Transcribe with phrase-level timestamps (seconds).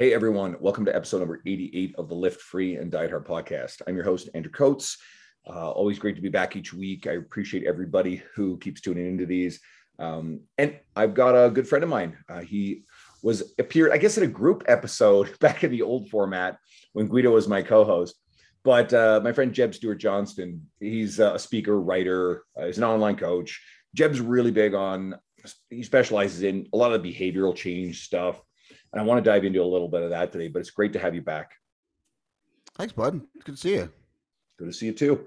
[0.00, 3.82] Hey everyone, welcome to episode number 88 of the Lift Free and Diet Hard podcast.
[3.84, 4.96] I'm your host, Andrew Coates.
[5.44, 7.08] Uh, always great to be back each week.
[7.08, 9.58] I appreciate everybody who keeps tuning into these.
[9.98, 12.16] Um, and I've got a good friend of mine.
[12.28, 12.84] Uh, he
[13.24, 16.58] was appeared, I guess, in a group episode back in the old format
[16.92, 18.14] when Guido was my co-host.
[18.62, 23.16] But uh, my friend Jeb Stuart Johnston, he's a speaker, writer, uh, he's an online
[23.16, 23.60] coach.
[23.96, 25.16] Jeb's really big on,
[25.70, 28.40] he specializes in a lot of behavioral change stuff
[28.92, 30.92] and I want to dive into a little bit of that today, but it's great
[30.94, 31.52] to have you back.
[32.76, 33.20] Thanks, bud.
[33.34, 33.92] It's good to see you.
[34.58, 35.26] Good to see you too.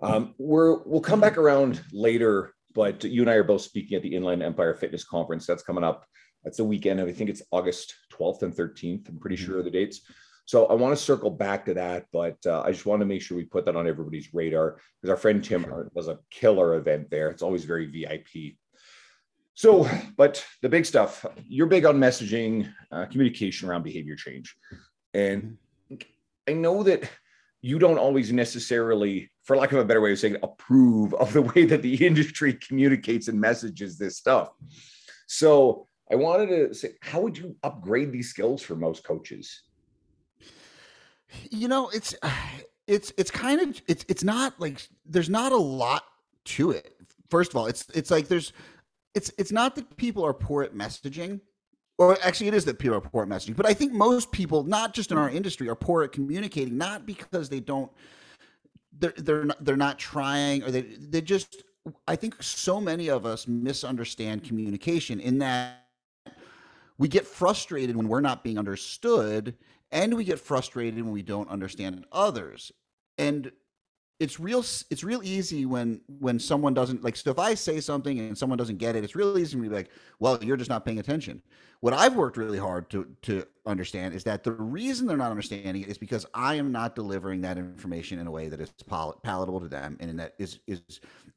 [0.00, 4.02] Um, we're we'll come back around later, but you and I are both speaking at
[4.02, 5.46] the Inland Empire Fitness Conference.
[5.46, 6.06] That's coming up.
[6.44, 7.00] That's the weekend.
[7.00, 9.08] I think it's August 12th and 13th.
[9.08, 10.00] I'm pretty sure of the dates.
[10.46, 13.22] So I want to circle back to that, but uh, I just want to make
[13.22, 17.08] sure we put that on everybody's radar because our friend Tim was a killer event
[17.10, 17.28] there.
[17.28, 18.56] It's always very VIP.
[19.60, 24.56] So, but the big stuff, you're big on messaging, uh, communication around behavior change.
[25.12, 25.58] And
[26.48, 27.10] I know that
[27.60, 31.34] you don't always necessarily, for lack of a better way of saying it, approve of
[31.34, 34.48] the way that the industry communicates and messages this stuff.
[35.26, 39.60] So, I wanted to say, how would you upgrade these skills for most coaches?
[41.50, 42.14] You know, it's
[42.86, 46.04] it's it's kind of it's it's not like there's not a lot
[46.56, 46.96] to it.
[47.28, 48.54] First of all, it's it's like there's
[49.14, 51.40] it's it's not that people are poor at messaging
[51.98, 54.64] or actually it is that people are poor at messaging but i think most people
[54.64, 57.90] not just in our industry are poor at communicating not because they don't
[58.98, 61.62] they're they're not, they're not trying or they they just
[62.06, 65.86] i think so many of us misunderstand communication in that
[67.00, 69.56] we get frustrated when we're not being understood
[69.90, 72.70] and we get frustrated when we don't understand others.
[73.16, 73.50] And
[74.20, 78.20] it's real it's real easy when when someone doesn't like so if i say something
[78.20, 80.84] and someone doesn't get it it's real easy to be like well you're just not
[80.84, 81.42] paying attention.
[81.80, 85.82] What i've worked really hard to to understand is that the reason they're not understanding
[85.82, 89.18] it is because i am not delivering that information in a way that is pal-
[89.22, 90.82] palatable to them and that is is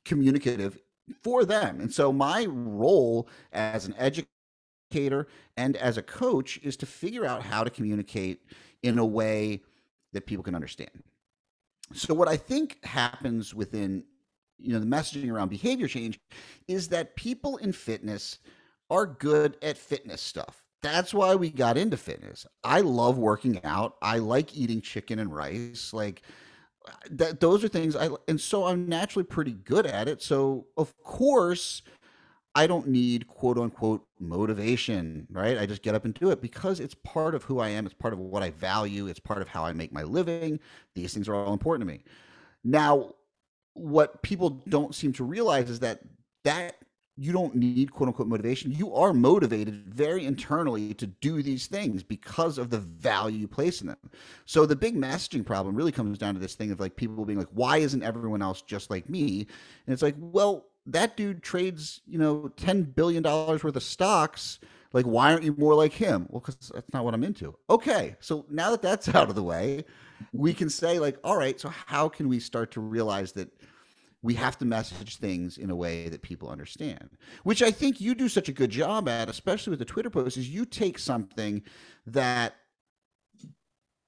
[0.03, 0.77] communicative
[1.21, 1.79] for them.
[1.81, 7.41] And so my role as an educator and as a coach is to figure out
[7.41, 8.41] how to communicate
[8.83, 9.63] in a way
[10.13, 11.03] that people can understand
[11.91, 14.03] so what I think happens within
[14.59, 16.19] you know the messaging around behavior change
[16.67, 18.39] is that people in fitness
[18.89, 20.63] are good at fitness stuff.
[20.81, 22.45] That's why we got into fitness.
[22.63, 23.95] I love working out.
[24.01, 25.93] I like eating chicken and rice.
[25.93, 26.21] Like
[27.11, 30.21] that those are things I and so I'm naturally pretty good at it.
[30.21, 31.81] So of course
[32.55, 35.57] I don't need quote unquote motivation, right?
[35.57, 37.85] I just get up and do it because it's part of who I am.
[37.85, 39.07] It's part of what I value.
[39.07, 40.59] It's part of how I make my living.
[40.93, 42.03] These things are all important to me.
[42.63, 43.15] Now,
[43.73, 46.01] what people don't seem to realize is that
[46.43, 46.75] that
[47.15, 48.71] you don't need quote unquote motivation.
[48.71, 53.81] You are motivated very internally to do these things because of the value you place
[53.81, 53.97] in them.
[54.45, 57.37] So the big messaging problem really comes down to this thing of like people being
[57.37, 59.47] like, why isn't everyone else just like me?
[59.85, 64.59] And it's like, well, that dude trades, you know, ten billion dollars worth of stocks.
[64.91, 66.27] Like, why aren't you more like him?
[66.29, 67.55] Well, because that's not what I'm into.
[67.69, 69.85] Okay, so now that that's out of the way,
[70.31, 73.49] we can say like, all right, so how can we start to realize that
[74.21, 77.09] we have to message things in a way that people understand?
[77.43, 80.37] Which I think you do such a good job at, especially with the Twitter posts,
[80.37, 81.63] is you take something
[82.05, 82.55] that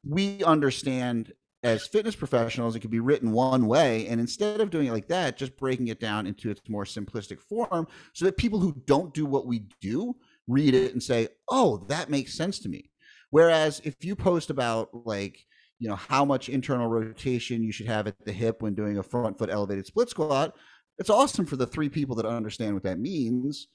[0.07, 1.33] we understand
[1.65, 4.05] as fitness professionals, it could be written one way.
[4.07, 7.41] And instead of doing it like that, just breaking it down into its more simplistic
[7.41, 10.15] form so that people who don't do what we do
[10.47, 12.91] read it and say, oh, that makes sense to me.
[13.31, 15.43] Whereas if you post about like,
[15.79, 19.03] you know, how much internal rotation you should have at the hip when doing a
[19.03, 20.55] front foot elevated split squat,
[20.99, 23.69] it's awesome for the three people that understand what that means.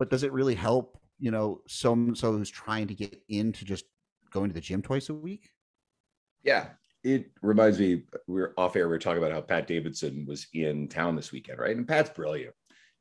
[0.00, 3.84] But does it really help, you know, someone so who's trying to get into just
[4.32, 5.50] going to the gym twice a week?
[6.42, 6.66] Yeah,
[7.04, 10.46] it reminds me we are off air we are talking about how pat davidson was
[10.54, 11.76] in town this weekend right?
[11.76, 12.54] And pat's brilliant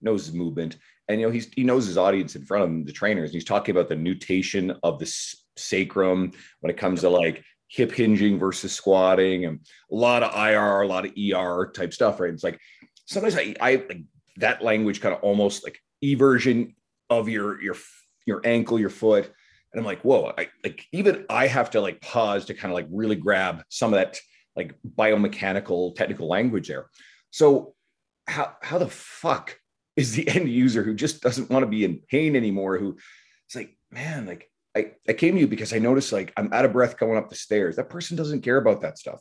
[0.04, 0.78] knows his movement.
[1.10, 3.34] And you know he's he knows his audience in front of him the trainers and
[3.34, 5.12] he's talking about the nutation of the
[5.58, 9.60] sacrum when it comes to like hip hinging versus squatting and
[9.92, 12.34] a lot of ir a lot of er type stuff right?
[12.34, 12.60] It's like
[13.06, 14.04] sometimes i i like
[14.38, 16.74] that language kind of almost like eversion
[17.10, 17.76] of your your
[18.26, 19.32] your ankle your foot
[19.74, 22.76] and I'm like, whoa, I like even I have to like pause to kind of
[22.76, 24.20] like really grab some of that
[24.56, 26.90] like biomechanical technical language there.
[27.32, 27.74] So
[28.28, 29.58] how how the fuck
[29.96, 32.78] is the end user who just doesn't want to be in pain anymore?
[32.78, 32.98] Who
[33.48, 36.66] it's like, man, like I, I came to you because I noticed like I'm out
[36.66, 37.78] of breath going up the stairs.
[37.78, 39.20] That person doesn't care about that stuff.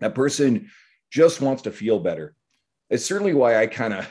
[0.00, 0.70] That person
[1.10, 2.34] just wants to feel better.
[2.90, 4.08] It's certainly why I kind of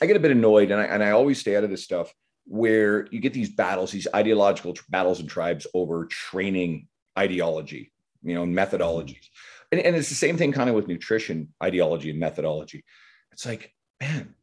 [0.00, 2.12] I get a bit annoyed and I and I always stay out of this stuff
[2.48, 7.92] where you get these battles, these ideological battles and tribes over training ideology,
[8.22, 9.16] you know, methodologies.
[9.16, 9.72] Mm-hmm.
[9.72, 12.84] And, and it's the same thing kind of with nutrition ideology and methodology.
[13.32, 14.34] It's like, man,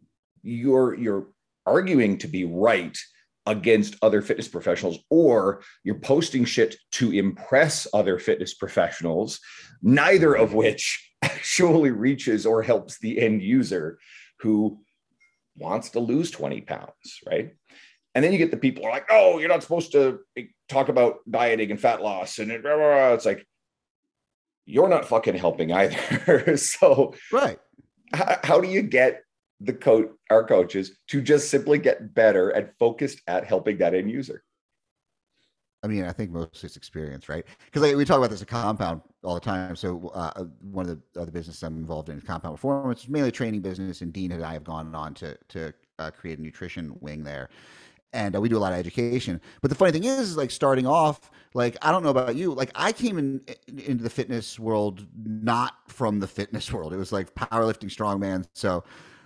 [0.44, 1.28] you're you're
[1.66, 2.98] arguing to be right
[3.48, 9.40] against other fitness professionals or you're posting shit to impress other fitness professionals
[9.82, 14.00] neither of which actually reaches or helps the end user
[14.40, 14.80] who
[15.58, 17.54] wants to lose 20 pounds right
[18.16, 20.20] and then you get the people who are like oh you're not supposed to
[20.68, 23.46] talk about dieting and fat loss and it's like
[24.66, 27.60] you're not fucking helping either so right
[28.14, 29.22] how, how do you get
[29.62, 34.12] the coach, our coaches, to just simply get better and focused at helping that end
[34.12, 34.44] user.
[35.84, 37.46] I mean, I think most it's experience, right?
[37.66, 39.76] Because like, we talk about this at Compound all the time.
[39.76, 43.32] So uh, one of the other businesses I'm involved in is Compound Performance, mainly a
[43.32, 46.98] training business, and Dean and I have gone on to to uh, create a nutrition
[47.02, 47.50] wing there,
[48.16, 49.42] and uh, we do a lot of education.
[49.62, 52.54] But the funny thing is, is, like starting off, like I don't know about you,
[52.54, 56.94] like I came in into the fitness world not from the fitness world.
[56.94, 58.48] It was like powerlifting, strongman.
[58.54, 58.84] So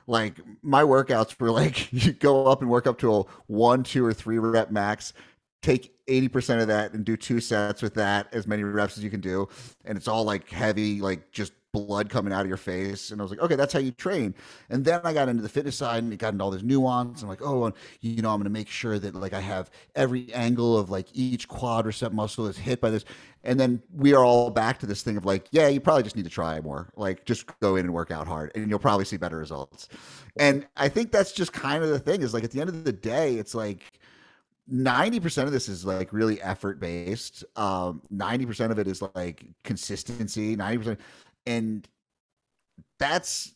[0.08, 4.04] like my workouts were like you go up and work up to a one, two,
[4.04, 5.14] or three rep max,
[5.62, 9.12] take 80% of that and do two sets with that, as many reps as you
[9.12, 9.48] can do.
[9.86, 13.12] And it's all like heavy, like just blood coming out of your face.
[13.12, 14.34] And I was like, okay, that's how you train.
[14.70, 17.22] And then I got into the fitness side and it got into all this nuance.
[17.22, 17.72] I'm like, oh,
[18.02, 21.08] you know, I'm going to make sure that like I have every angle of like
[21.14, 23.06] each quadricep muscle is hit by this.
[23.44, 26.16] And then we are all back to this thing of like, yeah, you probably just
[26.16, 26.90] need to try more.
[26.96, 29.88] Like just go in and work out hard and you'll probably see better results.
[30.38, 32.84] And I think that's just kind of the thing is like at the end of
[32.84, 34.00] the day, it's like,
[34.72, 37.44] 90% of this is like really effort based.
[37.56, 40.56] Um, 90% of it is like consistency.
[40.56, 40.98] 90%
[41.46, 41.88] and
[43.00, 43.54] that's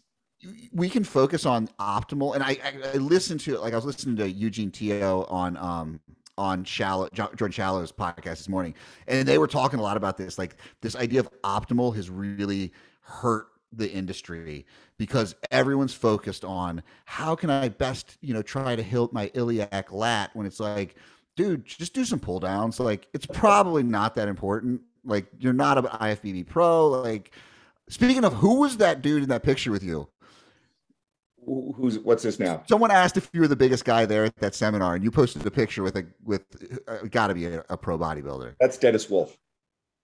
[0.73, 2.35] we can focus on optimal.
[2.35, 5.99] And I, I, I listened to like I was listening to Eugene Teo on um
[6.37, 8.73] on Shallow Jordan Shallow's podcast this morning,
[9.07, 10.37] and they were talking a lot about this.
[10.37, 14.65] Like this idea of optimal has really hurt the industry
[14.97, 19.91] because everyone's focused on how can I best you know try to hilt my iliac
[19.91, 20.95] lat when it's like,
[21.35, 22.79] dude, just do some pull downs.
[22.79, 24.81] Like it's probably not that important.
[25.05, 26.87] Like you're not an IFBB pro.
[26.87, 27.31] Like
[27.93, 30.07] Speaking of, who was that dude in that picture with you?
[31.45, 32.63] Who's what's this now?
[32.67, 35.45] Someone asked if you were the biggest guy there at that seminar, and you posted
[35.45, 36.41] a picture with a with
[36.87, 38.55] uh, got to be a, a, pro bodybuilder.
[38.59, 39.37] That's Dennis Wolf.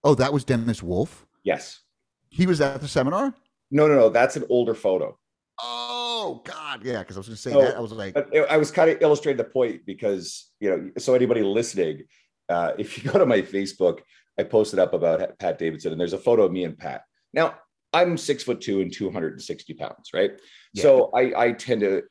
[0.04, 1.26] Oh, that was Dennis Wolf.
[1.42, 1.80] Yes,
[2.28, 3.34] he was at the seminar.
[3.72, 4.08] No, no, no.
[4.08, 5.18] That's an older photo.
[5.60, 7.00] Oh God, yeah.
[7.00, 7.76] Because I was going to say so, that.
[7.76, 8.16] I was like,
[8.48, 12.04] I was kind of illustrating the point because you know, so anybody listening,
[12.48, 14.02] uh, if you go to my Facebook,
[14.38, 17.02] I posted up about Pat Davidson, and there's a photo of me and Pat.
[17.32, 17.54] Now,
[17.92, 20.32] I'm six foot two and 260 pounds, right?
[20.74, 20.82] Yeah.
[20.82, 22.02] So I, I tend to,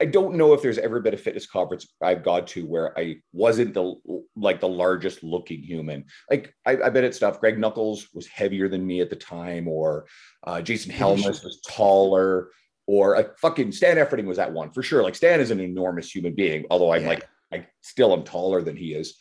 [0.00, 3.16] I don't know if there's ever been a fitness conference I've gone to where I
[3.32, 3.94] wasn't the
[4.34, 6.06] like the largest looking human.
[6.28, 7.38] Like I, have been at stuff.
[7.40, 10.06] Greg Nuckols was heavier than me at the time, or
[10.44, 12.48] uh, Jason Helmuth was taller,
[12.86, 15.04] or a fucking Stan Efferding was that one for sure.
[15.04, 17.08] Like Stan is an enormous human being, although I'm yeah.
[17.08, 19.14] like I still am taller than he is.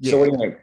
[0.00, 0.12] Yeah.
[0.12, 0.56] So anyway,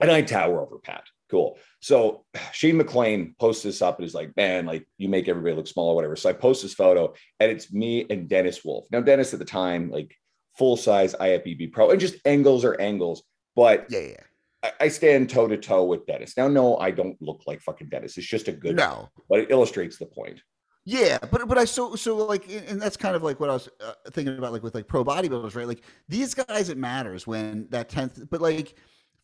[0.00, 1.04] and I tower over Pat.
[1.32, 1.58] Cool.
[1.80, 5.66] So Shane McLean posts this up and is like, man, like you make everybody look
[5.66, 6.14] small or whatever.
[6.14, 8.86] So I post this photo and it's me and Dennis Wolf.
[8.92, 10.14] Now, Dennis at the time, like
[10.56, 13.22] full size IFBB pro and just angles are angles.
[13.56, 14.20] But yeah, yeah.
[14.62, 16.36] I, I stand toe to toe with Dennis.
[16.36, 18.16] Now, no, I don't look like fucking Dennis.
[18.18, 20.40] It's just a good, no, but it illustrates the point.
[20.84, 23.68] Yeah, but but I so so like and that's kind of like what I was
[23.80, 25.66] uh, thinking about like with like pro bodybuilders, right?
[25.66, 28.74] Like these guys, it matters when that tenth, but like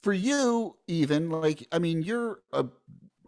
[0.03, 2.65] for you even like i mean you're a,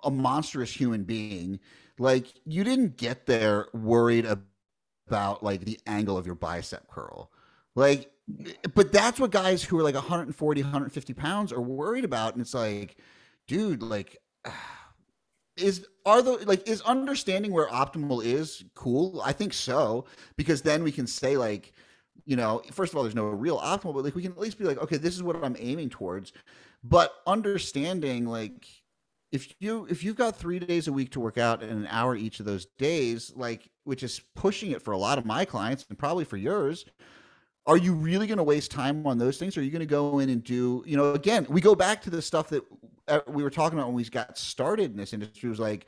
[0.04, 1.60] a monstrous human being.
[1.98, 7.30] Like you didn't get there worried about like the angle of your bicep curl.
[7.74, 8.10] Like
[8.74, 12.54] but that's what guys who are like 140 150 pounds are worried about and it's
[12.54, 12.96] like
[13.48, 14.18] dude like
[15.56, 19.20] is are the like is understanding where optimal is cool?
[19.22, 21.72] I think so because then we can say like
[22.30, 24.56] you know, first of all, there's no real optimal, but like we can at least
[24.56, 26.32] be like, okay, this is what I'm aiming towards.
[26.84, 28.68] But understanding like
[29.32, 32.14] if you if you've got three days a week to work out and an hour
[32.14, 35.84] each of those days, like which is pushing it for a lot of my clients
[35.88, 36.84] and probably for yours,
[37.66, 39.56] are you really going to waste time on those things?
[39.56, 42.10] Are you going to go in and do, you know, again, we go back to
[42.10, 42.62] the stuff that
[43.08, 45.86] uh, we were talking about when we got started in this industry was like,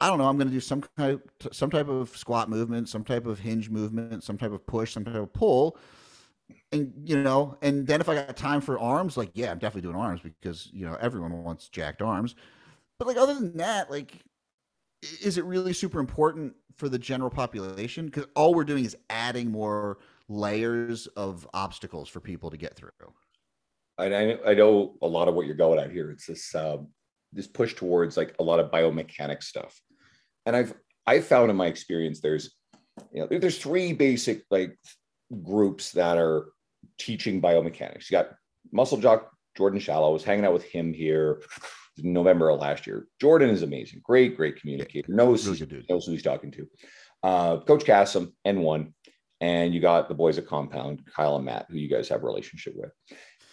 [0.00, 0.28] I don't know.
[0.28, 3.38] I'm going to do some kind of some type of squat movement, some type of
[3.38, 5.78] hinge movement, some type of push, some type of pull,
[6.72, 7.56] and you know.
[7.62, 10.68] And then if I got time for arms, like yeah, I'm definitely doing arms because
[10.72, 12.34] you know everyone wants jacked arms.
[12.98, 14.22] But like other than that, like,
[15.20, 18.06] is it really super important for the general population?
[18.06, 22.90] Because all we're doing is adding more layers of obstacles for people to get through.
[23.98, 26.10] I, I know a lot of what you're going at here.
[26.10, 26.88] It's this um,
[27.32, 29.80] this push towards like a lot of biomechanics stuff,
[30.46, 30.74] and I've
[31.06, 32.54] I've found in my experience there's
[33.12, 34.78] you know there's three basic like
[35.42, 36.52] groups that are
[36.98, 38.10] teaching biomechanics.
[38.10, 38.30] You got
[38.72, 40.10] Muscle Jock Jordan Shallow.
[40.10, 41.42] I was hanging out with him here
[41.98, 43.06] in November of last year.
[43.20, 45.12] Jordan is amazing, great, great communicator.
[45.12, 46.66] Knows really knows who he's talking to.
[47.22, 48.92] Uh, Coach Kassem N1,
[49.40, 52.26] and you got the boys at Compound, Kyle and Matt, who you guys have a
[52.26, 52.90] relationship with.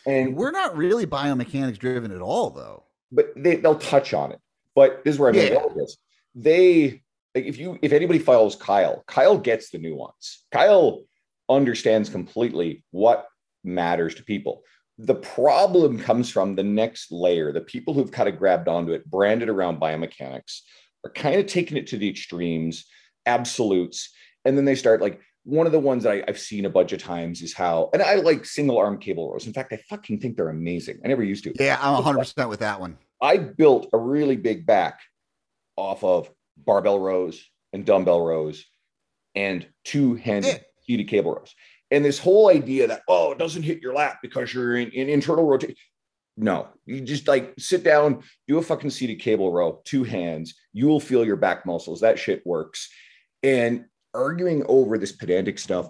[0.05, 2.85] And we're not really biomechanics driven at all, though.
[3.11, 4.39] But they, they'll touch on it.
[4.75, 5.49] But this is where I'm yeah.
[5.49, 5.97] going this.
[6.35, 7.01] They
[7.35, 10.45] like if you if anybody follows Kyle, Kyle gets the nuance.
[10.51, 11.01] Kyle
[11.49, 13.27] understands completely what
[13.63, 14.63] matters to people.
[14.97, 17.51] The problem comes from the next layer.
[17.51, 20.61] The people who've kind of grabbed onto it, branded around biomechanics,
[21.05, 22.85] are kind of taking it to the extremes,
[23.25, 24.11] absolutes,
[24.45, 27.01] and then they start like one of the ones I, have seen a bunch of
[27.01, 29.47] times is how, and I like single arm cable rows.
[29.47, 30.99] In fact, I fucking think they're amazing.
[31.03, 31.53] I never used to.
[31.59, 32.97] Yeah, I'm 100% with that one.
[33.21, 34.99] I built a really big back
[35.75, 38.65] off of barbell rows and dumbbell rows
[39.35, 40.59] and two handed yeah.
[40.85, 41.55] seated cable rows.
[41.91, 45.09] And this whole idea that, oh, it doesn't hit your lat because you're in, in
[45.09, 45.75] internal rotation.
[46.37, 50.53] No, you just like sit down, do a fucking seated cable row, two hands.
[50.73, 52.01] You will feel your back muscles.
[52.01, 52.89] That shit works.
[53.43, 55.89] And arguing over this pedantic stuff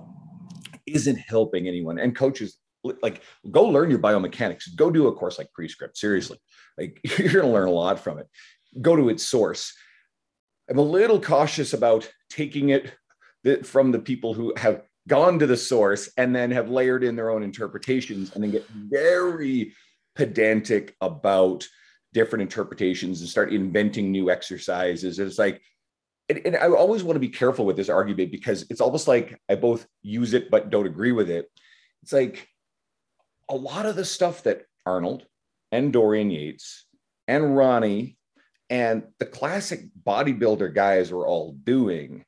[0.85, 1.99] isn't helping anyone.
[1.99, 3.21] And coaches, like,
[3.51, 4.75] go learn your biomechanics.
[4.75, 5.97] Go do a course like Prescript.
[5.97, 6.39] Seriously,
[6.77, 8.27] like you're going to learn a lot from it.
[8.81, 9.73] Go to its source.
[10.69, 12.93] I'm a little cautious about taking it
[13.63, 17.31] from the people who have gone to the source and then have layered in their
[17.31, 19.73] own interpretations and then get very
[20.15, 21.67] pedantic about
[22.13, 25.17] different interpretations and start inventing new exercises.
[25.17, 25.61] It's like,
[26.29, 29.39] and, and, I always want to be careful with this argument because it's almost like
[29.49, 31.49] I both use it but don't agree with it.
[32.03, 32.47] It's like
[33.49, 35.25] a lot of the stuff that Arnold
[35.71, 36.85] and Dorian Yates
[37.27, 38.17] and Ronnie
[38.69, 42.23] and the classic bodybuilder guys were all doing.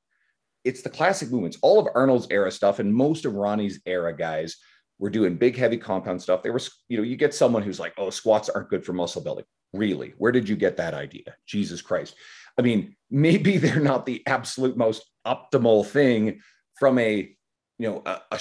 [0.63, 1.58] It's the classic movements.
[1.62, 4.58] All of Arnold's era stuff and most of Ronnie's era guys
[5.00, 6.43] were doing big, heavy compound stuff.
[6.43, 9.24] They were, you know, you get someone who's like, oh, squats aren't good for muscle
[9.24, 9.46] building.
[9.74, 10.13] Really?
[10.17, 11.36] Where did you get that idea?
[11.48, 12.15] Jesus Christ.
[12.58, 16.41] I mean, maybe they're not the absolute most optimal thing
[16.79, 17.36] from a,
[17.77, 18.39] you know, a, a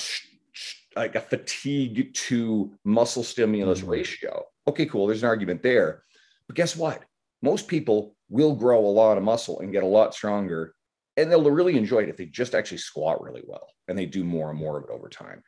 [0.96, 3.90] like a fatigue to muscle stimulus mm-hmm.
[3.90, 4.44] ratio.
[4.66, 5.06] Okay, cool.
[5.06, 6.02] There's an argument there.
[6.46, 7.04] But guess what?
[7.42, 10.74] Most people will grow a lot of muscle and get a lot stronger,
[11.16, 14.24] and they'll really enjoy it if they just actually squat really well and they do
[14.24, 15.42] more and more of it over time.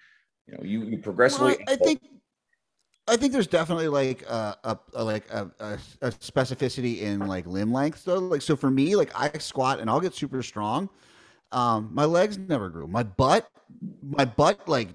[0.47, 1.57] You know, you, you progressively.
[1.67, 2.01] Well, I think
[3.13, 5.79] I think there's definitely like a, a, a like a, a,
[6.13, 8.19] specificity in like limb length though.
[8.19, 10.89] Like so for me, like I squat and I'll get super strong.
[11.53, 12.87] Um, my legs never grew.
[12.87, 13.47] My butt,
[14.03, 14.89] my butt like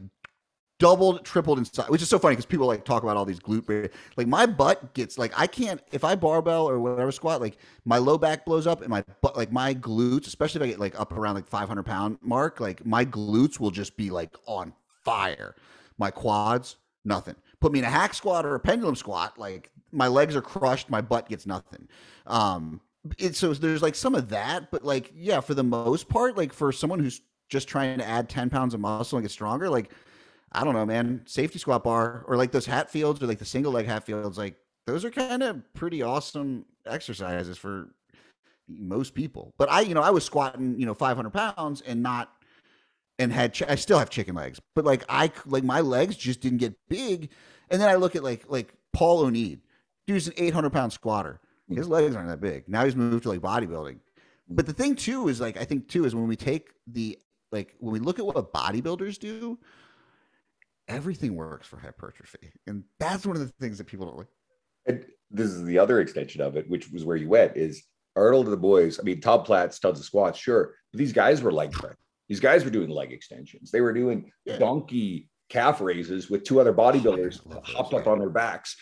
[0.80, 3.40] doubled, tripled in size, which is so funny because people like talk about all these
[3.40, 3.92] glute.
[4.16, 8.00] Like my butt gets like I can't if I barbell or whatever squat, like my
[8.00, 11.00] low back blows up and my butt, like my glutes, especially if I get like
[11.00, 14.74] up around like 500 pound mark, like my glutes will just be like on
[15.06, 15.54] fire.
[16.00, 20.08] My quads, nothing put me in a hack squat or a pendulum squat, like my
[20.08, 21.88] legs are crushed, my butt gets nothing.
[22.26, 22.82] Um,
[23.18, 26.54] it, so there's like some of that, but like, yeah, for the most part, like
[26.54, 29.92] for someone who's just trying to add 10 pounds of muscle and get stronger, like,
[30.52, 33.72] I don't know, man, safety squat bar or like those Hatfields or like the single
[33.72, 37.90] leg Hatfields, like those are kind of pretty awesome exercises for
[38.68, 39.54] most people.
[39.58, 42.32] But I, you know, I was squatting, you know, 500 pounds and not
[43.20, 46.42] and had ch- I still have chicken legs, but like I like my legs just
[46.42, 47.30] didn't get big.
[47.70, 49.60] And then I look at like like Paul Oneid,
[50.06, 51.40] dude's an 800 pound squatter.
[51.70, 51.94] His hmm.
[51.94, 52.68] legs aren't that big.
[52.68, 53.98] Now he's moved to like bodybuilding.
[54.50, 54.82] But the hmm.
[54.82, 57.18] thing too is like I think too is when we take the
[57.52, 59.58] like when we look at what bodybuilders do,
[60.88, 64.28] everything works for hypertrophy, and that's one of the things that people don't like.
[64.86, 67.84] And this is the other extension of it, which was where you went is
[68.16, 69.00] Arnold and the boys.
[69.00, 71.96] I mean, Tom Platz, tons of squats, sure, but these guys were leg press.
[72.30, 73.72] These guys were doing leg extensions.
[73.72, 74.58] They were doing yeah.
[74.58, 78.76] donkey calf raises with two other bodybuilders hopped up on their backs.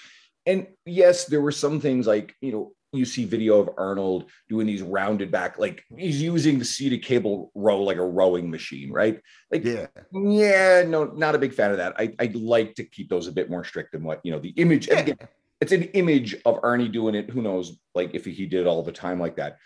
[0.45, 4.65] And yes, there were some things like, you know, you see video of Arnold doing
[4.65, 9.19] these rounded back, like he's using the seated cable row like a rowing machine, right?
[9.51, 11.93] Like, yeah, yeah, no, not a big fan of that.
[11.99, 14.49] I, I'd like to keep those a bit more strict than what you know the
[14.49, 14.87] image.
[14.87, 14.99] Yeah.
[14.99, 15.17] Again,
[15.61, 17.29] it's an image of Arnie doing it.
[17.29, 19.57] Who knows, like if he did it all the time like that.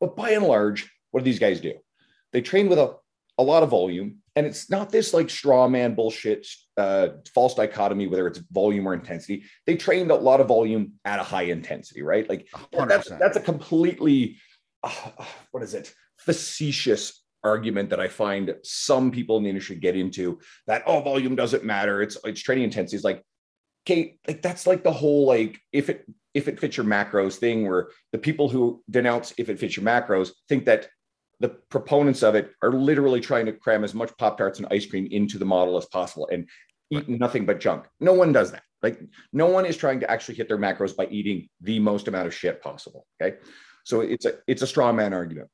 [0.00, 1.74] But by and large, what do these guys do?
[2.32, 2.96] They train with a
[3.38, 4.18] a lot of volume.
[4.34, 8.94] And it's not this like straw man bullshit, uh, false dichotomy, whether it's volume or
[8.94, 9.44] intensity.
[9.66, 12.28] They trained a lot of volume at a high intensity, right?
[12.28, 14.38] Like that's, that's a completely,
[14.82, 15.10] uh,
[15.52, 15.94] what is it?
[16.16, 21.36] Facetious argument that I find some people in the industry get into that oh volume
[21.36, 23.22] doesn't matter it's it's training intensity is like
[23.86, 27.66] okay like that's like the whole like if it if it fits your macros thing
[27.66, 30.88] where the people who denounce if it fits your macros think that
[31.40, 34.86] the proponents of it are literally trying to cram as much pop tarts and ice
[34.86, 36.48] cream into the model as possible and
[36.90, 37.08] eat right.
[37.08, 39.00] nothing but junk no one does that like
[39.32, 42.34] no one is trying to actually hit their macros by eating the most amount of
[42.34, 43.36] shit possible okay
[43.84, 45.48] so it's a it's a straw man argument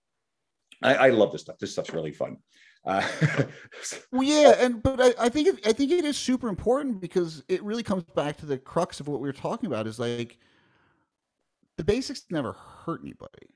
[0.82, 1.58] I, I love this stuff.
[1.58, 2.38] This stuff's really fun.
[2.84, 3.06] Uh,
[4.12, 7.44] well, yeah, and but I, I think it, I think it is super important because
[7.48, 9.86] it really comes back to the crux of what we were talking about.
[9.86, 10.38] Is like
[11.76, 13.46] the basics never hurt anybody,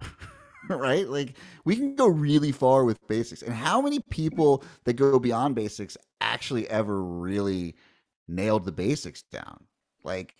[0.68, 1.08] right?
[1.08, 5.54] Like we can go really far with basics, and how many people that go beyond
[5.54, 7.74] basics actually ever really
[8.28, 9.64] nailed the basics down?
[10.04, 10.34] Like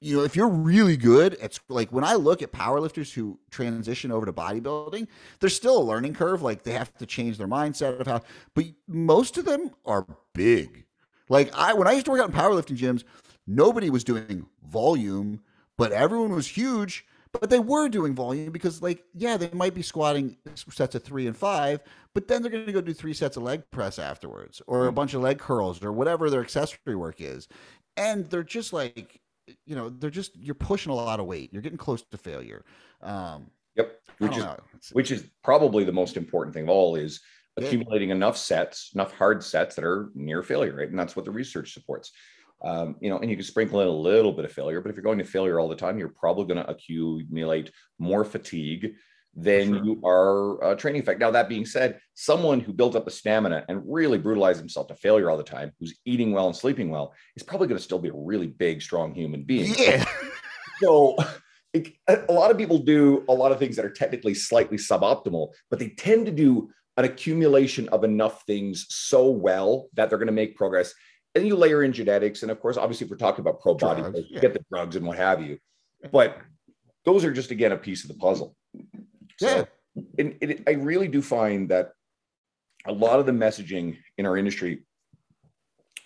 [0.00, 4.12] you know, if you're really good, it's like when I look at powerlifters who transition
[4.12, 5.08] over to bodybuilding,
[5.40, 6.42] there's still a learning curve.
[6.42, 8.20] Like they have to change their mindset of how,
[8.54, 10.84] but most of them are big.
[11.28, 13.04] Like I, when I used to work out in powerlifting gyms,
[13.46, 15.40] nobody was doing volume,
[15.78, 17.06] but everyone was huge.
[17.40, 21.26] But they were doing volume because, like, yeah, they might be squatting sets of three
[21.26, 21.80] and five,
[22.14, 24.88] but then they're going to go do three sets of leg press afterwards, or a
[24.88, 24.94] hmm.
[24.94, 27.48] bunch of leg curls, or whatever their accessory work is,
[27.96, 29.20] and they're just like
[29.64, 31.52] you know they're just you're pushing a lot of weight.
[31.52, 32.64] You're getting close to failure.
[33.02, 34.44] Um, yep, which is
[34.92, 37.20] which is probably the most important thing of all is
[37.56, 38.16] accumulating yeah.
[38.16, 40.88] enough sets, enough hard sets that are near failure, right?
[40.88, 42.12] And that's what the research supports.
[42.66, 44.96] Um, you know, and you can sprinkle in a little bit of failure, but if
[44.96, 47.70] you're going to failure all the time, you're probably going to accumulate
[48.00, 48.94] more fatigue
[49.36, 49.84] than sure.
[49.84, 51.20] you are uh, training effect.
[51.20, 54.96] Now, that being said, someone who built up a stamina and really brutalized himself to
[54.96, 58.00] failure all the time, who's eating well and sleeping well, is probably going to still
[58.00, 59.72] be a really big, strong human being.
[59.78, 60.04] Yeah.
[60.82, 61.14] so,
[61.72, 65.50] it, a lot of people do a lot of things that are technically slightly suboptimal,
[65.70, 70.26] but they tend to do an accumulation of enough things so well that they're going
[70.26, 70.94] to make progress.
[71.36, 74.02] And you layer in genetics, and of course, obviously, if we're talking about pro body,
[74.30, 74.40] yeah.
[74.40, 75.58] get the drugs and what have you.
[76.10, 76.38] But
[77.04, 78.56] those are just again a piece of the puzzle.
[79.40, 79.48] Yeah.
[79.48, 79.66] So,
[80.18, 81.92] and it, I really do find that
[82.86, 84.84] a lot of the messaging in our industry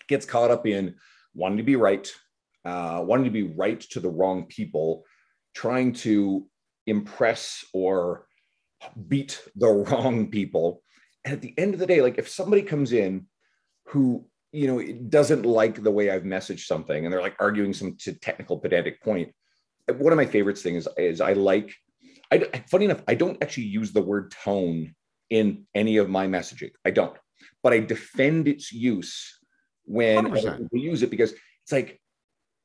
[0.09, 0.97] gets caught up in
[1.35, 2.11] wanting to be right,
[2.65, 5.05] uh, wanting to be right to the wrong people,
[5.55, 6.47] trying to
[6.87, 8.27] impress or
[9.09, 10.83] beat the wrong people.
[11.25, 13.27] And at the end of the day, like if somebody comes in
[13.87, 17.73] who you know it doesn't like the way I've messaged something, and they're like arguing
[17.73, 19.33] some technical pedantic point.
[19.89, 21.75] point, one of my favorites things is, is I like
[22.31, 24.95] I, funny enough, I don't actually use the word tone
[25.31, 26.71] in any of my messaging.
[26.85, 27.17] I don't,
[27.63, 29.39] but I defend its use
[29.85, 30.31] when
[30.71, 32.01] we use it because it's like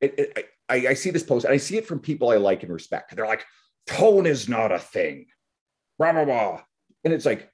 [0.01, 2.63] it, it, I, I see this post and I see it from people I like
[2.63, 3.15] and respect.
[3.15, 3.45] They're like,
[3.87, 5.27] tone is not a thing,
[5.97, 6.61] blah blah blah,
[7.03, 7.49] and it's like,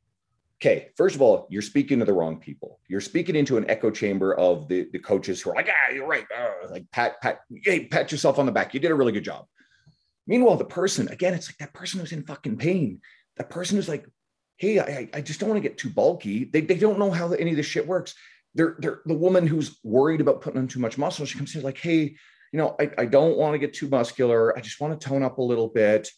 [0.61, 2.79] okay, first of all, you're speaking to the wrong people.
[2.87, 6.07] You're speaking into an echo chamber of the the coaches who are like, ah, you're
[6.07, 8.73] right, uh, like pat pat, hey, pat yourself on the back.
[8.73, 9.45] You did a really good job.
[10.27, 13.01] Meanwhile, the person, again, it's like that person who's in fucking pain.
[13.37, 14.05] That person who's like,
[14.57, 16.45] hey, I, I just don't want to get too bulky.
[16.45, 18.13] They, they don't know how any of this shit works.
[18.53, 21.25] They're, they're the woman who's worried about putting on too much muscle.
[21.25, 22.15] She comes in like, hey,
[22.53, 24.55] you know, I, I don't want to get too muscular.
[24.55, 26.09] I just want to tone up a little bit.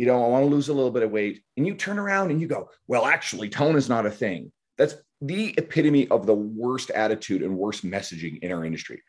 [0.00, 1.42] You know, I want to lose a little bit of weight.
[1.58, 4.50] And you turn around and you go, well, actually, tone is not a thing.
[4.78, 9.02] That's the epitome of the worst attitude and worst messaging in our industry.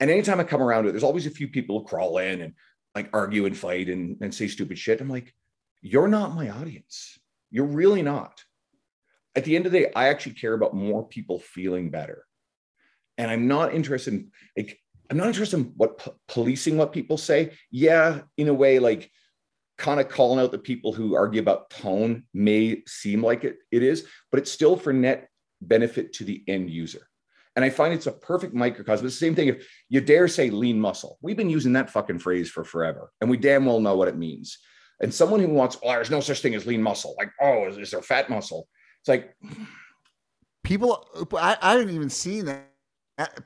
[0.00, 2.42] And anytime I come around to it, there's always a few people who crawl in
[2.42, 2.52] and
[2.94, 5.00] like argue and fight and, and say stupid shit.
[5.00, 5.32] I'm like,
[5.80, 7.18] you're not my audience.
[7.50, 8.44] You're really not.
[9.34, 12.26] At the end of the day, I actually care about more people feeling better.
[13.16, 14.78] And I'm not interested in like
[15.10, 17.52] I'm not interested in what policing what people say.
[17.70, 19.10] Yeah, in a way, like
[19.76, 23.82] kind of calling out the people who argue about tone may seem like it, it
[23.82, 25.28] is, but it's still for net
[25.60, 27.08] benefit to the end user.
[27.56, 29.06] And I find it's a perfect microcosm.
[29.06, 29.48] It's the same thing.
[29.48, 33.30] If you dare say lean muscle, we've been using that fucking phrase for forever, and
[33.30, 34.58] we damn well know what it means.
[35.00, 37.14] And someone who wants, oh, there's no such thing as lean muscle.
[37.18, 38.68] Like, oh, is, is there fat muscle?
[39.00, 39.34] It's like
[40.64, 41.28] people.
[41.36, 42.70] I, I haven't even seen that.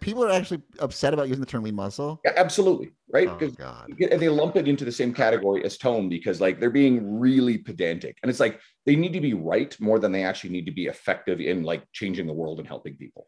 [0.01, 2.21] People are actually upset about using the term lean muscle.
[2.25, 3.29] Yeah, absolutely, right?
[3.39, 7.21] Because oh, they lump it into the same category as tone because, like, they're being
[7.21, 10.65] really pedantic, and it's like they need to be right more than they actually need
[10.67, 13.27] to be effective in like changing the world and helping people.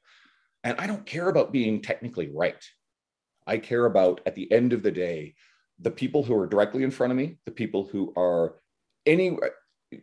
[0.64, 2.62] And I don't care about being technically right.
[3.46, 5.34] I care about, at the end of the day,
[5.78, 8.56] the people who are directly in front of me, the people who are
[9.04, 9.36] any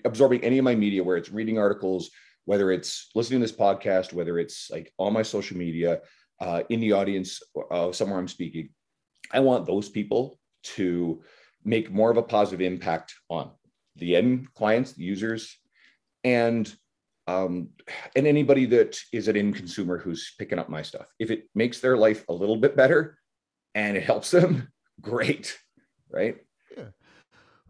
[0.05, 2.11] absorbing any of my media, where it's reading articles,
[2.45, 6.01] whether it's listening to this podcast, whether it's like on my social media,
[6.39, 8.69] uh, in the audience, uh, somewhere I'm speaking.
[9.31, 11.21] I want those people to
[11.63, 13.51] make more of a positive impact on
[13.95, 15.57] the end clients, the users,
[16.23, 16.73] and
[17.27, 17.69] um,
[18.15, 21.07] and anybody that is an end consumer who's picking up my stuff.
[21.19, 23.17] If it makes their life a little bit better
[23.75, 24.69] and it helps them,
[25.01, 25.57] great,
[26.09, 26.37] right?
[26.75, 26.85] Yeah.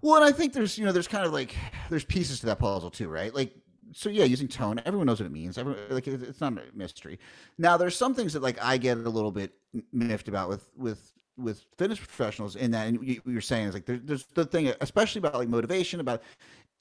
[0.02, 1.56] Well, and I think there's you know there's kind of like
[1.90, 3.34] there's pieces to that puzzle too, right?
[3.34, 3.56] Like
[3.98, 5.58] so yeah, using tone, everyone knows what it means.
[5.58, 7.18] Like it's not a mystery.
[7.58, 9.54] Now there's some things that like I get a little bit
[9.92, 13.88] miffed about with with with fitness professionals in that, and you, you're saying is like
[13.88, 16.22] there, there's the thing, especially about like motivation, about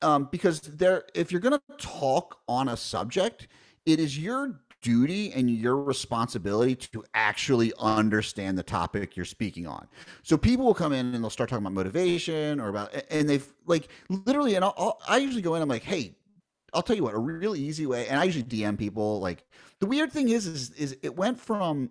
[0.02, 3.48] um, because there, if you're to talk on a subject,
[3.87, 9.88] it is your duty and your responsibility to actually understand the topic you're speaking on.
[10.22, 13.46] So people will come in and they'll start talking about motivation or about, and they've
[13.64, 16.14] like literally, and I'll, I'll, i usually go in, I'm like, hey,
[16.77, 19.19] I'll tell you what, a really easy way, and I usually DM people.
[19.19, 19.45] Like
[19.81, 21.91] the weird thing is, is, is it went from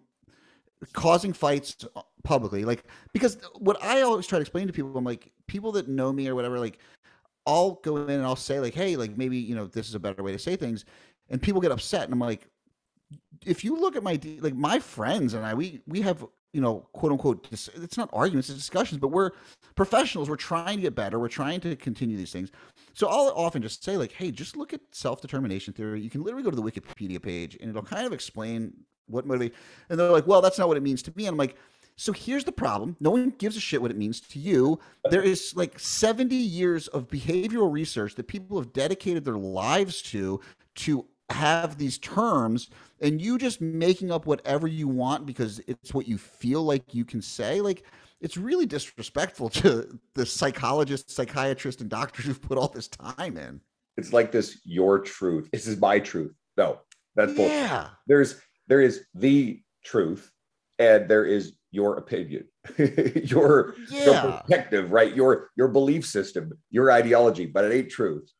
[0.93, 5.04] causing fights uh, publicly, like because what I always try to explain to people, I'm
[5.04, 6.78] like, people that know me or whatever, like
[7.48, 10.00] I'll go in and I'll say like, hey, like maybe you know this is a
[10.00, 10.86] better way to say things,
[11.30, 12.48] and people get upset, and I'm like,
[13.43, 16.24] if you look at my like my friends and I, we we have
[16.56, 19.32] you know quote unquote it's not arguments, it's discussions, but we're
[19.76, 20.30] professionals.
[20.30, 21.20] We're trying to get better.
[21.20, 22.52] We're trying to continue these things.
[22.94, 26.02] So I'll often just say like, hey, just look at self determination theory.
[26.02, 28.74] You can literally go to the Wikipedia page and it'll kind of explain
[29.08, 29.54] what motivate.
[29.89, 31.28] And they're like, well, that's not what it means to me.
[31.28, 31.58] And I'm like
[31.98, 32.98] so here's the problem.
[33.00, 34.80] No one gives a shit what it means to you.
[35.10, 40.41] There is like 70 years of behavioral research that people have dedicated their lives to
[40.76, 42.70] to have these terms
[43.01, 47.05] and you just making up whatever you want because it's what you feel like you
[47.05, 47.84] can say like
[48.21, 53.60] it's really disrespectful to the psychologists psychiatrists and doctors who've put all this time in
[53.97, 56.79] it's like this your truth this is my truth no
[57.15, 57.36] that's yeah.
[57.38, 60.31] bullshit there's there is the truth
[60.79, 64.05] and there is your opinion, your, yeah.
[64.05, 65.13] your perspective, right?
[65.13, 68.31] Your your belief system, your ideology, but it ain't truth,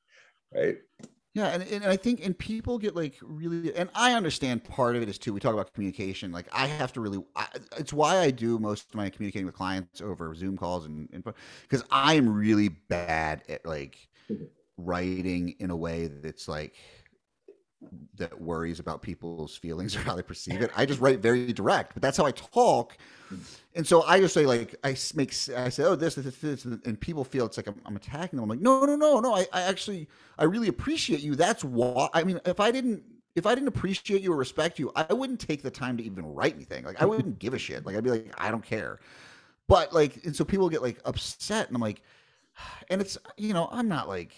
[0.54, 0.78] right?
[1.36, 5.02] Yeah, and, and I think and people get like really, and I understand part of
[5.02, 5.34] it is too.
[5.34, 6.32] We talk about communication.
[6.32, 9.54] Like I have to really, I, it's why I do most of my communicating with
[9.54, 11.10] clients over Zoom calls and
[11.64, 14.46] because I am really bad at like mm-hmm.
[14.78, 16.76] writing in a way that's like
[18.18, 20.72] that worries about people's feelings or how they perceive it.
[20.76, 22.98] I just write very direct, but that's how I talk.
[23.76, 27.00] And so I just say like I make I say oh this this this, and
[27.00, 28.44] people feel it's like I'm, I'm attacking them.
[28.44, 30.08] I'm like no no no no I, I actually
[30.38, 31.36] I really appreciate you.
[31.36, 33.04] That's why I mean if I didn't
[33.36, 36.26] if I didn't appreciate you or respect you, I wouldn't take the time to even
[36.26, 36.86] write anything.
[36.86, 37.86] Like I wouldn't give a shit.
[37.86, 39.00] Like I'd be like I don't care.
[39.68, 42.02] But like and so people get like upset and I'm like
[42.90, 44.34] and it's you know I'm not like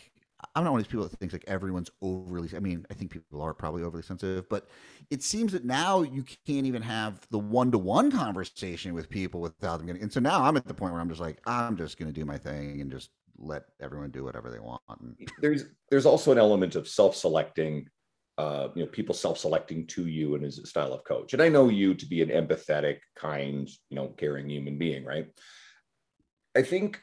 [0.55, 2.49] I'm not one of these people that thinks like everyone's overly.
[2.55, 4.67] I mean, I think people are probably overly sensitive, but
[5.09, 9.41] it seems that now you can't even have the one to one conversation with people
[9.41, 10.03] without them getting.
[10.03, 12.19] And so now I'm at the point where I'm just like, I'm just going to
[12.19, 14.81] do my thing and just let everyone do whatever they want.
[15.41, 17.87] There's there's also an element of self selecting.
[18.39, 21.33] Uh, you know, people self-selecting to you and as a style of coach.
[21.33, 25.25] And I know you to be an empathetic, kind, you know, caring human being, right?
[26.55, 27.01] I think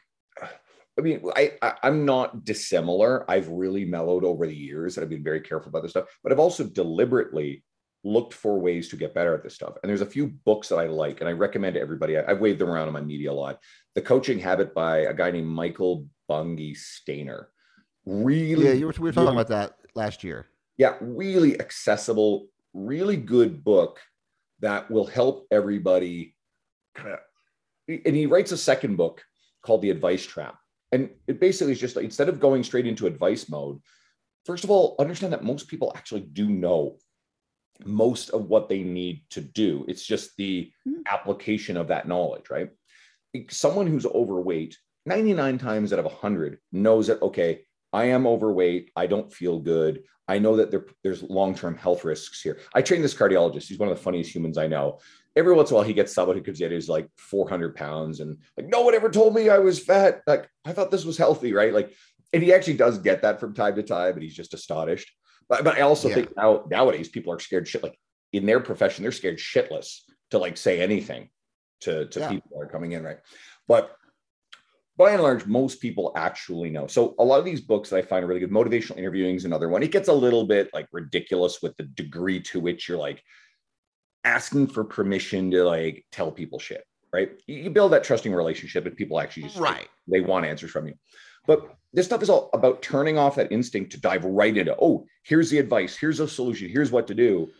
[0.98, 3.28] I mean, I, I am not dissimilar.
[3.28, 6.06] I've really mellowed over the years, and I've been very careful about this stuff.
[6.22, 7.64] But I've also deliberately
[8.04, 9.74] looked for ways to get better at this stuff.
[9.82, 12.16] And there's a few books that I like, and I recommend to everybody.
[12.16, 13.58] I, have waved them around on my media a lot.
[13.94, 17.46] The Coaching Habit by a guy named Michael Bungay Stanier.
[18.06, 20.46] Really, yeah, you were, we were talking about that last year.
[20.76, 24.00] Yeah, really accessible, really good book
[24.60, 26.36] that will help everybody.
[27.88, 29.22] And he writes a second book
[29.62, 30.56] called The Advice Trap
[30.94, 33.80] and it basically is just like instead of going straight into advice mode,
[34.46, 36.98] first of all, understand that most people actually do know
[37.84, 39.84] most of what they need to do.
[39.88, 41.00] It's just the mm-hmm.
[41.06, 42.70] application of that knowledge, right?
[43.50, 48.92] Someone who's overweight, 99 times out of 100 knows that, okay, I am overweight.
[48.94, 50.04] I don't feel good.
[50.28, 52.60] I know that there, there's long term health risks here.
[52.72, 53.66] I train this cardiologist.
[53.66, 55.00] He's one of the funniest humans I know
[55.36, 58.20] every once in a while he gets someone who comes in who's like 400 pounds
[58.20, 60.22] and like no one ever told me I was fat.
[60.26, 61.72] Like I thought this was healthy, right?
[61.72, 61.92] Like,
[62.32, 65.10] and he actually does get that from time to time, and he's just astonished.
[65.48, 66.14] But but I also yeah.
[66.16, 67.82] think now nowadays people are scared shit.
[67.82, 67.98] Like
[68.32, 71.30] in their profession, they're scared shitless to like say anything
[71.80, 72.28] to to yeah.
[72.30, 73.18] people that are coming in, right?
[73.68, 73.96] But
[74.96, 76.86] by and large, most people actually know.
[76.86, 79.68] So a lot of these books that I find really good, motivational interviewing is another
[79.68, 79.82] one.
[79.82, 83.20] It gets a little bit like ridiculous with the degree to which you're like,
[84.24, 87.32] asking for permission to like tell people shit, right?
[87.46, 89.88] You build that trusting relationship and people actually just right.
[90.08, 90.94] they want answers from you.
[91.46, 95.06] But this stuff is all about turning off that instinct to dive right into, oh,
[95.22, 97.50] here's the advice, here's a solution, here's what to do.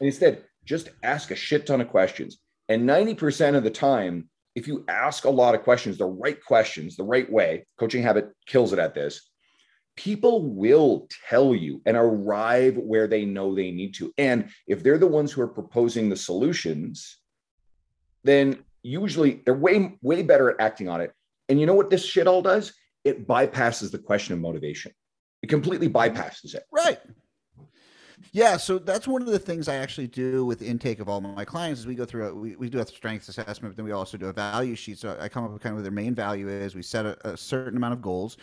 [0.00, 2.38] And instead, just ask a shit ton of questions.
[2.68, 6.96] And 90% of the time, if you ask a lot of questions, the right questions,
[6.96, 9.28] the right way, coaching habit kills it at this.
[9.96, 14.12] People will tell you and arrive where they know they need to.
[14.18, 17.18] And if they're the ones who are proposing the solutions,
[18.24, 21.12] then usually they're way, way better at acting on it.
[21.48, 22.72] And you know what this shit all does?
[23.04, 24.92] It bypasses the question of motivation.
[25.42, 26.64] It completely bypasses it.
[26.72, 26.98] Right.
[28.32, 31.44] Yeah, so that's one of the things I actually do with intake of all my
[31.44, 33.92] clients is we go through a, we, we do a strengths assessment, but then we
[33.92, 34.98] also do a value sheet.
[34.98, 36.74] So I come up with kind of what their main value is.
[36.74, 38.36] We set a, a certain amount of goals.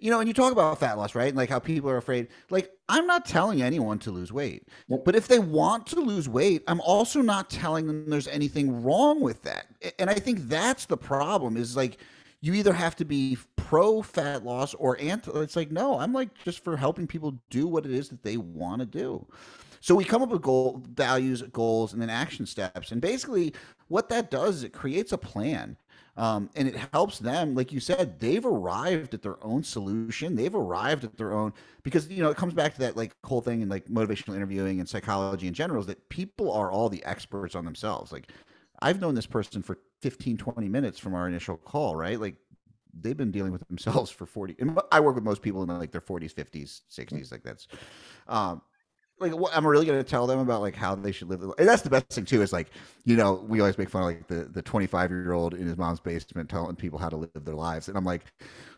[0.00, 1.28] You know, and you talk about fat loss, right?
[1.28, 2.28] And like how people are afraid.
[2.48, 4.66] Like, I'm not telling anyone to lose weight.
[4.88, 9.20] But if they want to lose weight, I'm also not telling them there's anything wrong
[9.20, 9.66] with that.
[9.98, 11.98] And I think that's the problem is like
[12.40, 15.30] you either have to be pro fat loss or anti.
[15.40, 18.38] It's like, no, I'm like just for helping people do what it is that they
[18.38, 19.26] want to do.
[19.80, 22.92] So we come up with goal values, goals, and then action steps.
[22.92, 23.54] And basically,
[23.88, 25.76] what that does is it creates a plan.
[26.16, 30.34] Um, and it helps them, like you said, they've arrived at their own solution.
[30.34, 33.40] They've arrived at their own because you know it comes back to that like whole
[33.40, 37.04] thing and like motivational interviewing and psychology in general is that people are all the
[37.04, 38.12] experts on themselves.
[38.12, 38.30] Like
[38.82, 42.20] I've known this person for 15, 20 minutes from our initial call, right?
[42.20, 42.36] Like
[42.98, 45.92] they've been dealing with themselves for 40 and i work with most people in like
[45.92, 47.68] their 40s 50s 60s like that's
[48.26, 48.62] um
[49.20, 51.82] like what i'm really to tell them about like how they should live and that's
[51.82, 52.70] the best thing too is like
[53.04, 55.76] you know we always make fun of like the the 25 year old in his
[55.76, 58.24] mom's basement telling people how to live their lives and i'm like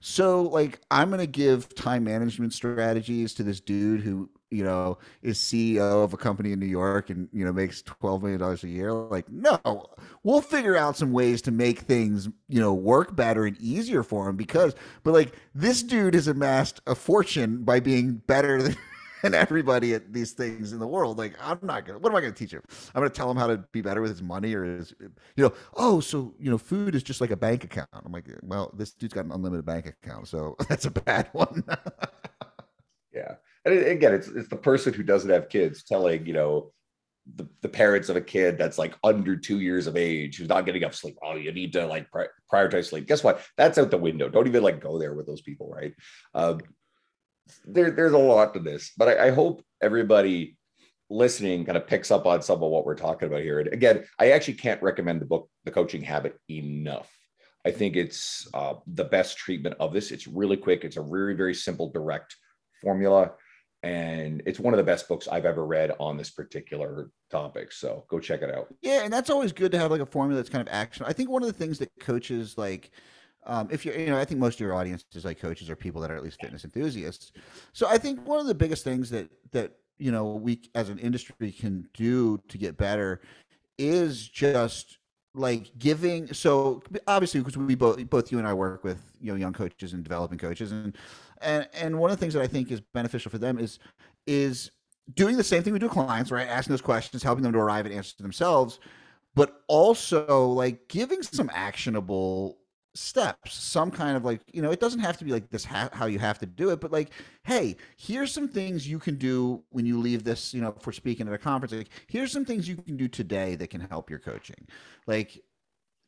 [0.01, 5.39] so like i'm to give time management strategies to this dude who you know is
[5.39, 8.69] ceo of a company in new york and you know makes 12 million dollars a
[8.69, 9.87] year like no
[10.25, 14.29] we'll figure out some ways to make things you know work better and easier for
[14.29, 14.75] him because
[15.05, 18.77] but like this dude has amassed a fortune by being better than
[19.23, 21.19] and everybody at these things in the world.
[21.19, 21.99] Like, I'm not gonna.
[21.99, 22.63] What am I gonna teach him?
[22.95, 25.53] I'm gonna tell him how to be better with his money, or his, you know,
[25.75, 27.89] oh, so you know, food is just like a bank account.
[27.93, 31.65] I'm like, well, this dude's got an unlimited bank account, so that's a bad one.
[33.15, 36.73] yeah, and again, it's it's the person who doesn't have kids telling you know
[37.37, 40.67] the, the parents of a kid that's like under two years of age who's not
[40.67, 41.17] getting enough sleep.
[41.23, 43.07] Oh, you need to like pri- prioritize sleep.
[43.07, 43.43] Guess what?
[43.57, 44.29] That's out the window.
[44.29, 45.95] Don't even like go there with those people, right?
[46.35, 46.61] Um,
[47.65, 50.57] there, there's a lot to this, but I, I hope everybody
[51.11, 53.61] listening kind of picks up on some of what we're talking about here.
[53.61, 57.11] And again, I actually can't recommend the book, The Coaching Habit, enough.
[57.65, 60.11] I think it's uh, the best treatment of this.
[60.11, 60.85] It's really quick.
[60.85, 62.35] It's a very, very simple, direct
[62.81, 63.33] formula.
[63.85, 67.73] And it's one of the best books I've ever read on this particular topic.
[67.73, 68.69] So go check it out.
[68.81, 69.03] Yeah.
[69.05, 71.05] And that's always good to have like a formula that's kind of action.
[71.07, 72.91] I think one of the things that coaches like,
[73.45, 75.77] um, if you're, you know, I think most of your audience is like coaches or
[75.77, 77.33] people that are at least fitness enthusiasts.
[77.73, 80.99] So I think one of the biggest things that that you know we as an
[80.99, 83.21] industry can do to get better
[83.79, 84.99] is just
[85.35, 86.33] like giving.
[86.33, 89.93] So obviously, because we both both you and I work with you know young coaches
[89.93, 90.97] and developing coaches, and
[91.41, 93.79] and and one of the things that I think is beneficial for them is
[94.27, 94.71] is
[95.15, 96.47] doing the same thing we do with clients, right?
[96.47, 98.79] Asking those questions, helping them to arrive at answers themselves,
[99.35, 102.59] but also like giving some actionable
[102.95, 105.89] steps some kind of like you know it doesn't have to be like this ha-
[105.93, 107.11] how you have to do it but like
[107.45, 111.27] hey here's some things you can do when you leave this you know for speaking
[111.27, 114.19] at a conference like here's some things you can do today that can help your
[114.19, 114.67] coaching.
[115.07, 115.41] Like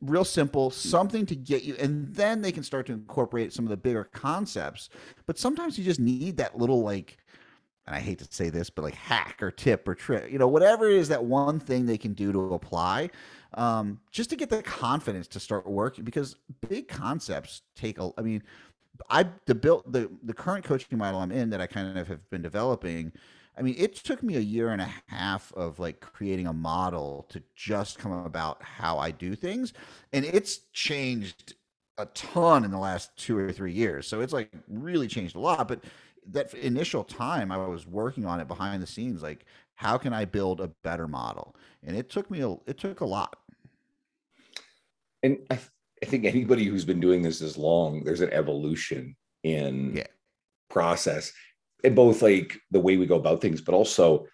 [0.01, 3.71] real simple something to get you and then they can start to incorporate some of
[3.71, 4.91] the bigger concepts
[5.25, 7.17] but sometimes you just need that little like
[7.87, 10.49] and I hate to say this, but like hack or tip or trick, you know,
[10.49, 13.11] whatever it is that one thing they can do to apply
[13.55, 16.37] um, just to get the confidence to start working because
[16.69, 18.43] big concepts take a, I mean,
[19.11, 22.31] I the built the the current coaching model I'm in that I kind of have
[22.31, 23.13] been developing.
[23.57, 27.27] I mean, it took me a year and a half of like creating a model
[27.29, 29.73] to just come about how I do things,
[30.13, 31.55] and it's changed
[31.99, 34.07] a ton in the last two or three years.
[34.07, 35.69] So it's like really changed a lot.
[35.69, 35.85] But
[36.33, 40.25] that initial time I was working on it behind the scenes, like how can I
[40.25, 41.57] build a better model?
[41.83, 43.37] And it took me a it took a lot
[45.25, 45.59] and I,
[46.03, 50.07] I think anybody who's been doing this as long, there's an evolution in yeah.
[50.71, 51.33] process
[51.83, 54.27] in both like the way we go about things, but also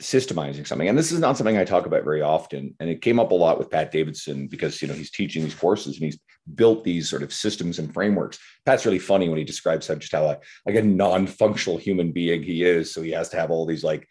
[0.00, 0.88] systemizing something.
[0.88, 2.74] And this is not something I talk about very often.
[2.78, 5.56] And it came up a lot with Pat Davidson because you know he's teaching these
[5.56, 6.18] courses and he's
[6.54, 8.38] built these sort of systems and frameworks.
[8.64, 12.42] Pat's really funny when he describes how just how like, like a non-functional human being
[12.42, 12.92] he is.
[12.92, 14.06] So he has to have all these like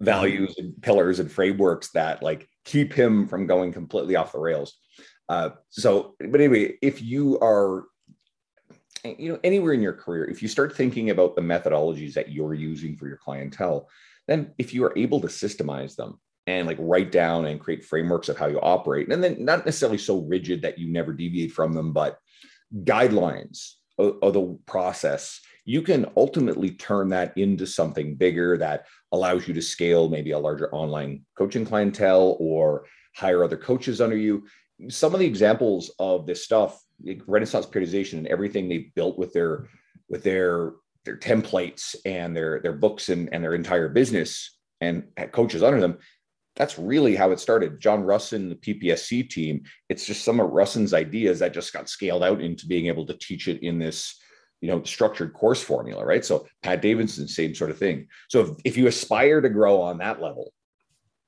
[0.00, 4.78] values and pillars and frameworks that like keep him from going completely off the rails.
[5.28, 7.84] Uh, so, but anyway, if you are,
[9.04, 12.54] you know, anywhere in your career, if you start thinking about the methodologies that you're
[12.54, 13.88] using for your clientele,
[14.26, 18.28] then if you are able to systemize them and like write down and create frameworks
[18.28, 21.72] of how you operate, and then not necessarily so rigid that you never deviate from
[21.72, 22.18] them, but
[22.84, 29.54] guidelines of, the process you can ultimately turn that into something bigger that allows you
[29.54, 32.84] to scale maybe a larger online coaching clientele or
[33.16, 34.44] hire other coaches under you.
[34.88, 39.32] Some of the examples of this stuff, like Renaissance periodization and everything they've built with
[39.32, 39.68] their
[40.08, 40.72] with their
[41.04, 45.98] their templates and their their books and, and their entire business and coaches under them
[46.56, 47.80] that's really how it started.
[47.80, 52.22] John Rusin, the PPSC team, it's just some of Rusin's ideas that just got scaled
[52.22, 54.20] out into being able to teach it in this,
[54.60, 56.24] you know, structured course formula, right?
[56.24, 58.06] So Pat Davidson, same sort of thing.
[58.28, 60.52] So if, if you aspire to grow on that level,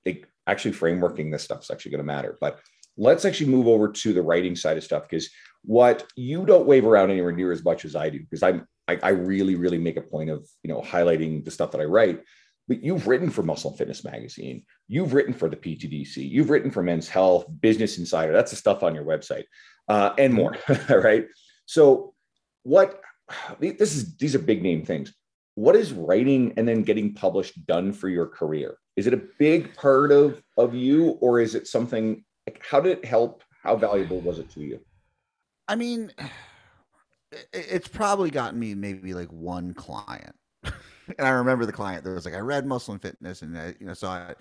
[0.04, 2.38] they actually frameworking this stuff is actually going to matter.
[2.40, 2.60] But
[2.96, 5.28] let's actually move over to the writing side of stuff because
[5.62, 8.98] what you don't wave around anywhere near as much as I do, because I'm I,
[9.02, 12.22] I really, really make a point of you know highlighting the stuff that I write
[12.68, 14.64] but you've written for Muscle and Fitness Magazine.
[14.88, 16.16] You've written for the PTDC.
[16.16, 18.32] You've written for Men's Health, Business Insider.
[18.32, 19.44] That's the stuff on your website,
[19.88, 20.56] uh, and more.
[20.90, 21.26] right.
[21.66, 22.14] So,
[22.64, 23.00] what
[23.60, 24.16] this is?
[24.16, 25.14] These are big name things.
[25.54, 28.76] What is writing and then getting published done for your career?
[28.96, 32.24] Is it a big part of of you, or is it something?
[32.46, 33.42] Like, how did it help?
[33.62, 34.80] How valuable was it to you?
[35.68, 36.12] I mean,
[37.52, 40.34] it's probably gotten me maybe like one client
[41.18, 43.74] and I remember the client that was like, I read Muscle and Fitness, and I,
[43.78, 44.38] you know, saw it.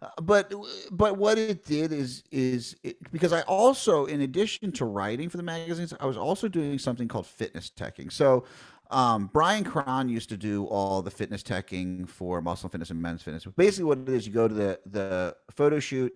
[0.00, 0.52] Uh, but
[0.92, 5.36] but what it did is is it, because I also, in addition to writing for
[5.36, 8.12] the magazines, I was also doing something called fitness teching.
[8.12, 8.44] So
[8.90, 13.02] um, Bryan Krahn used to do all the fitness teching for Muscle and Fitness and
[13.02, 13.44] Men's Fitness.
[13.44, 16.14] Basically, what it is, you go to the the photo shoot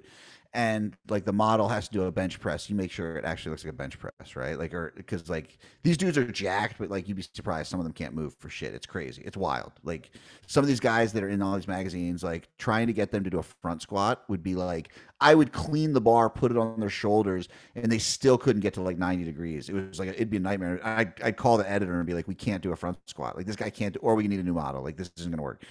[0.54, 3.50] and like the model has to do a bench press, you make sure it actually
[3.50, 4.58] looks like a bench press, right?
[4.58, 7.84] Like, or because like these dudes are jacked, but like you'd be surprised some of
[7.84, 8.74] them can't move for shit.
[8.74, 9.22] It's crazy.
[9.24, 9.72] It's wild.
[9.82, 10.10] Like
[10.46, 13.24] some of these guys that are in all these magazines, like trying to get them
[13.24, 14.90] to do a front squat would be like
[15.22, 18.74] I would clean the bar, put it on their shoulders, and they still couldn't get
[18.74, 19.70] to like 90 degrees.
[19.70, 20.80] It was like it'd be a nightmare.
[20.84, 23.36] I I'd call the editor and be like, we can't do a front squat.
[23.36, 24.82] Like this guy can't, do, or we need a new model.
[24.82, 25.64] Like this isn't gonna work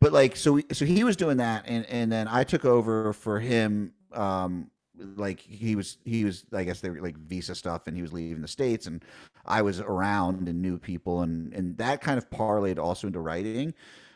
[0.00, 3.12] but like so we, so he was doing that and and then I took over
[3.12, 4.70] for him um
[5.16, 8.12] like he was he was i guess they were like visa stuff and he was
[8.12, 9.04] leaving the states and
[9.46, 13.74] i was around and knew people and and that kind of parlayed also into writing.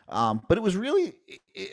[0.09, 1.15] Um, but it was really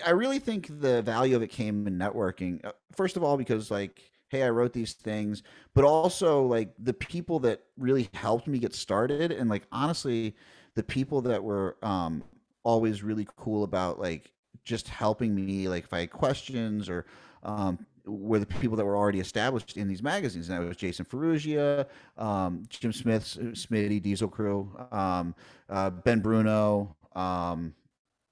[0.07, 3.69] i really think the value of it came in networking uh, first of all because
[3.69, 5.43] like hey i wrote these things
[5.75, 10.36] but also like the people that really helped me get started and like honestly
[10.73, 12.23] the people that were um
[12.63, 14.31] always really cool about like
[14.63, 17.05] just helping me like if i had questions or
[17.43, 20.49] um, were the people that were already established in these magazines.
[20.49, 21.85] And that was Jason Ferruggia,
[22.17, 25.35] um, Jim Smith, Smitty, Diesel Crew, um,
[25.69, 26.95] uh, Ben Bruno.
[27.15, 27.73] Um,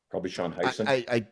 [0.10, 0.88] Probably Sean Hyson.
[0.88, 1.27] I, I, I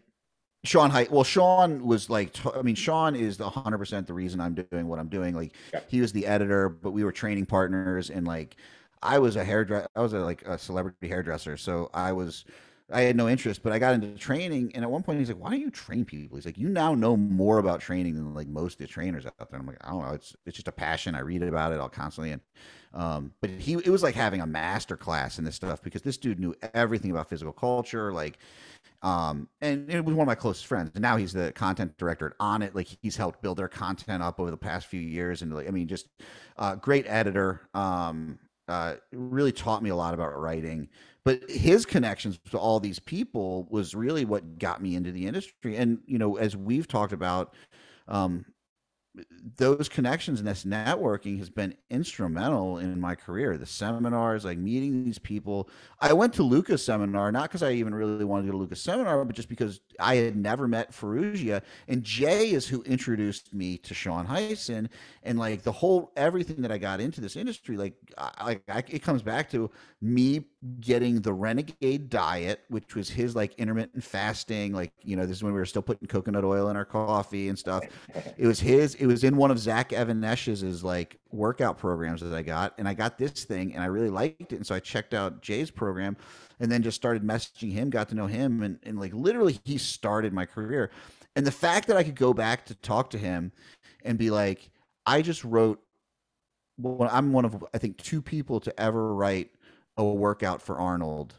[0.64, 1.12] Sean Height.
[1.12, 4.88] Well, Sean was like, I mean, Sean is the hundred percent the reason I'm doing
[4.88, 5.34] what I'm doing.
[5.36, 5.82] Like, yeah.
[5.88, 8.58] he was the editor, but we were training partners, and like,
[9.02, 9.88] I was a hairdresser.
[9.96, 12.44] I was a, like a celebrity hairdresser, so I was
[12.92, 14.72] I had no interest, but I got into training.
[14.74, 16.96] And at one point, he's like, "Why don't you train people?" He's like, "You now
[16.96, 19.92] know more about training than like most of the trainers out there." I'm like, "I
[19.92, 20.14] don't know.
[20.14, 21.16] It's it's just a passion.
[21.16, 22.42] I read about it all constantly." And
[22.94, 26.18] um, but he it was like having a master class in this stuff because this
[26.18, 28.40] dude knew everything about physical culture, like,
[29.04, 30.92] um, and it was one of my closest friends.
[30.96, 32.76] And now he's the content director on it.
[32.76, 35.72] Like he's helped build their content up over the past few years, and like, I
[35.72, 36.08] mean, just
[36.58, 37.70] uh, great editor.
[37.74, 40.88] Um, uh, really taught me a lot about writing
[41.30, 45.76] but his connections to all these people was really what got me into the industry
[45.76, 47.54] and you know as we've talked about
[48.08, 48.44] um,
[49.58, 53.58] those connections and this networking has been instrumental in my career.
[53.58, 55.70] The seminars, like meeting these people.
[56.00, 58.82] I went to Luca's seminar, not because I even really wanted to go to Luca's
[58.82, 61.62] seminar, but just because I had never met Ferruggia.
[61.88, 64.90] And Jay is who introduced me to Sean Hyson.
[65.24, 69.02] And like the whole, everything that I got into this industry, like, I, I, it
[69.02, 70.46] comes back to me
[70.82, 74.74] getting the renegade diet, which was his like intermittent fasting.
[74.74, 77.48] Like, you know, this is when we were still putting coconut oil in our coffee
[77.48, 77.86] and stuff.
[78.38, 82.42] It was his, it was in one of Zach Even-Esh's like workout programs that I
[82.42, 85.14] got, and I got this thing, and I really liked it, and so I checked
[85.14, 86.18] out Jay's program,
[86.60, 89.78] and then just started messaging him, got to know him, and and like literally he
[89.78, 90.92] started my career,
[91.38, 93.54] and the fact that I could go back to talk to him,
[94.04, 94.72] and be like,
[95.06, 95.82] I just wrote.
[96.82, 99.52] Well, I'm one of I think two people to ever write
[100.00, 101.36] a workout for Arnold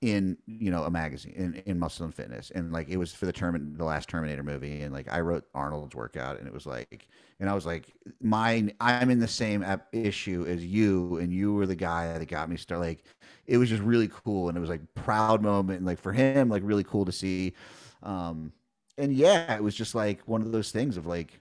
[0.00, 2.50] in you know a magazine in, in muscle and fitness.
[2.54, 4.82] And like it was for the term the last terminator movie.
[4.82, 7.06] And like i wrote arnold's workout and it was like
[7.38, 7.86] and i was like
[8.20, 12.50] mine i'm in the same issue as you and you were the guy that got
[12.50, 13.04] me started like
[13.46, 14.48] it was just really cool.
[14.48, 15.78] And it was like proud moment.
[15.78, 17.54] And like for him like really cool to see
[18.02, 18.52] um
[18.98, 21.38] and yeah it was just like one of those things of like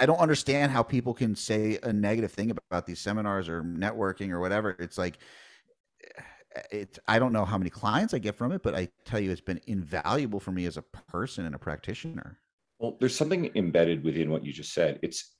[0.00, 4.30] i don't understand how people can say a negative thing about these seminars or networking
[4.30, 5.18] or whatever it's like
[6.16, 6.22] eh,
[6.70, 9.32] it's I don't know how many clients I get from it, but I tell you,
[9.32, 12.38] it's been invaluable for me as a person and a practitioner.
[12.78, 15.00] Well, there's something embedded within what you just said.
[15.02, 15.34] It's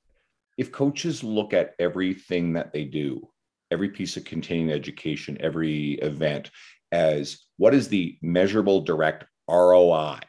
[0.56, 3.28] if coaches look at everything that they do,
[3.70, 6.50] every piece of continuing education, every event,
[6.92, 10.20] as what is the measurable direct ROI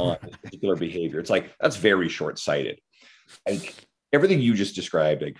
[0.00, 2.78] on a particular behavior, it's like that's very short sighted.
[3.46, 3.74] Like
[4.12, 5.38] everything you just described, like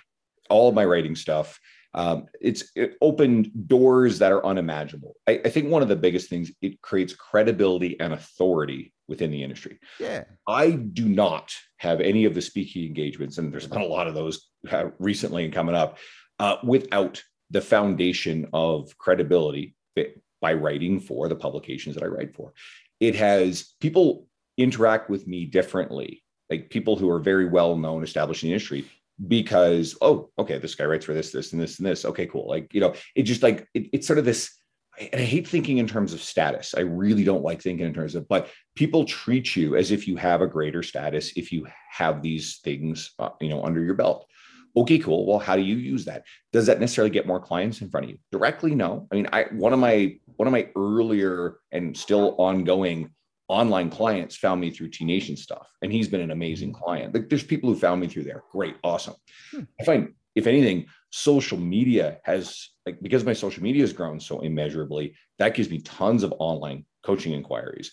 [0.49, 1.59] all of my writing stuff,
[1.93, 5.15] um, it's it opened doors that are unimaginable.
[5.27, 9.41] I, I, think one of the biggest things it creates credibility and authority within the
[9.41, 9.79] industry.
[9.97, 14.07] Yeah, I do not have any of the speaking engagements, and there's been a lot
[14.07, 15.97] of those uh, recently and coming up
[16.39, 19.73] uh, without the foundation of credibility
[20.41, 22.53] by writing for the publications that I write for.
[22.99, 24.27] It has people
[24.57, 28.85] interact with me differently, like people who are very well known, established in the industry
[29.29, 32.49] because oh okay this guy writes for this this and this and this okay cool
[32.49, 34.59] like you know it just like it, it's sort of this
[34.99, 36.73] and I hate thinking in terms of status.
[36.75, 40.15] I really don't like thinking in terms of, but people treat you as if you
[40.15, 44.25] have a greater status if you have these things, uh, you know, under your belt.
[44.77, 45.25] Okay, cool.
[45.25, 46.23] Well, how do you use that?
[46.51, 48.17] Does that necessarily get more clients in front of you?
[48.31, 49.07] Directly, no.
[49.11, 53.09] I mean, I one of my one of my earlier and still ongoing
[53.47, 56.83] online clients found me through T Nation stuff, and he's been an amazing mm-hmm.
[56.83, 57.13] client.
[57.13, 58.43] Like, there's people who found me through there.
[58.51, 59.15] Great, awesome.
[59.51, 59.61] Hmm.
[59.79, 64.41] I find, if anything, social media has like because my social media has grown so
[64.41, 65.15] immeasurably.
[65.39, 67.91] That gives me tons of online coaching inquiries.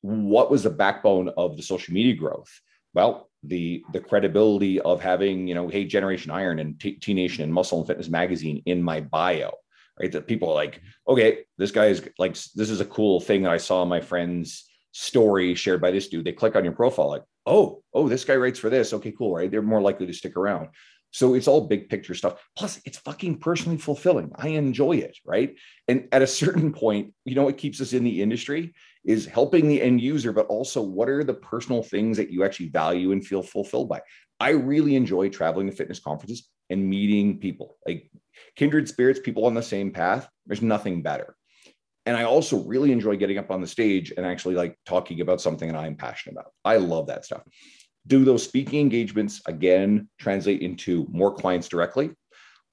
[0.00, 2.50] What was the backbone of the social media growth?
[2.94, 7.44] Well, the the credibility of having you know, hey, Generation Iron and T, T Nation
[7.44, 9.52] and Muscle and Fitness Magazine in my bio
[10.00, 10.10] right?
[10.12, 13.52] That people are like, okay, this guy is like, this is a cool thing that
[13.52, 17.24] I saw my friends story shared by this dude, they click on your profile, like,
[17.46, 18.92] oh, oh, this guy writes for this.
[18.92, 19.50] Okay, cool, right?
[19.50, 20.68] They're more likely to stick around.
[21.10, 22.42] So it's all big picture stuff.
[22.56, 24.32] Plus, it's fucking personally fulfilling.
[24.36, 25.56] I enjoy it, right?
[25.88, 28.72] And at a certain point, you know what keeps us in the industry
[29.04, 32.68] is helping the end user, but also what are the personal things that you actually
[32.68, 34.00] value and feel fulfilled by?
[34.40, 38.10] I really enjoy traveling to fitness conferences and meeting people, like
[38.56, 40.28] kindred spirits, people on the same path.
[40.46, 41.36] There's nothing better
[42.06, 45.40] and I also really enjoy getting up on the stage and actually like talking about
[45.40, 46.52] something that I'm passionate about.
[46.64, 47.42] I love that stuff.
[48.06, 52.10] Do those speaking engagements again translate into more clients directly?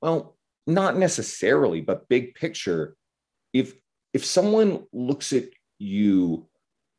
[0.02, 0.36] Well,
[0.68, 2.96] not necessarily, but big picture,
[3.54, 3.74] if
[4.14, 5.46] if someone looks at
[5.80, 6.48] you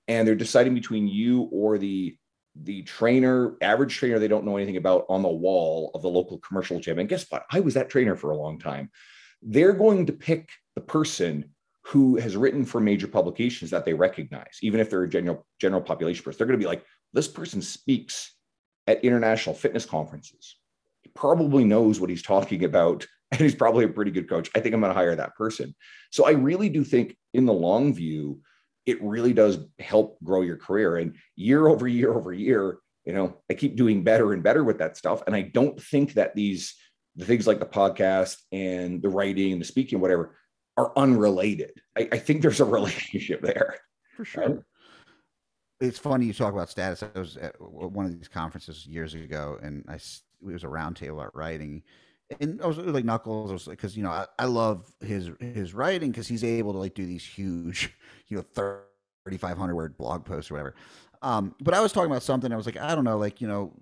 [0.08, 2.16] and they're deciding between you or the
[2.54, 6.38] the trainer, average trainer they don't know anything about on the wall of the local
[6.38, 7.44] commercial gym, and guess what?
[7.50, 8.90] I was that trainer for a long time.
[9.42, 11.51] They're going to pick the person
[11.84, 15.82] who has written for major publications that they recognize, even if they're a general general
[15.82, 16.38] population person.
[16.38, 18.34] They're going to be like, this person speaks
[18.86, 20.56] at international fitness conferences.
[21.02, 24.50] He probably knows what he's talking about, and he's probably a pretty good coach.
[24.54, 25.74] I think I'm going to hire that person.
[26.10, 28.40] So I really do think, in the long view,
[28.86, 30.96] it really does help grow your career.
[30.96, 34.78] And year over year over year, you know, I keep doing better and better with
[34.78, 35.22] that stuff.
[35.26, 36.74] And I don't think that these
[37.16, 40.34] the things like the podcast and the writing and the speaking, whatever,
[40.76, 41.80] are unrelated.
[41.96, 43.76] I, I think there's a relationship there.
[44.16, 44.48] For sure.
[44.48, 44.58] Right?
[45.80, 47.02] It's funny you talk about status.
[47.02, 51.20] I was at one of these conferences years ago, and I it was a roundtable
[51.20, 51.82] art writing,
[52.40, 53.50] and I was like Nuckols.
[53.50, 56.72] I was like, because you know I, I love his his writing because he's able
[56.72, 57.92] to like do these huge,
[58.28, 60.74] you know, thirty five hundred word blog posts or whatever.
[61.20, 62.52] Um, but I was talking about something.
[62.52, 63.72] I was like, I don't know, like you know,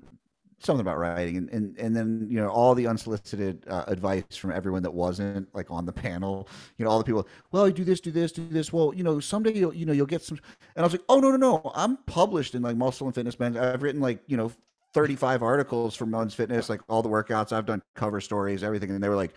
[0.61, 4.53] something about writing and, and and then you know all the unsolicited uh, advice from
[4.53, 7.85] everyone that wasn't like on the panel you know all the people well you do
[7.85, 10.39] this do this do this well you know someday you'll you know you'll get some
[10.77, 13.39] and i was like oh no no no i'm published in like muscle and fitness
[13.41, 14.53] men i've written like you know
[14.93, 19.03] 35 articles for men's fitness like all the workouts i've done cover stories everything and
[19.03, 19.33] they were like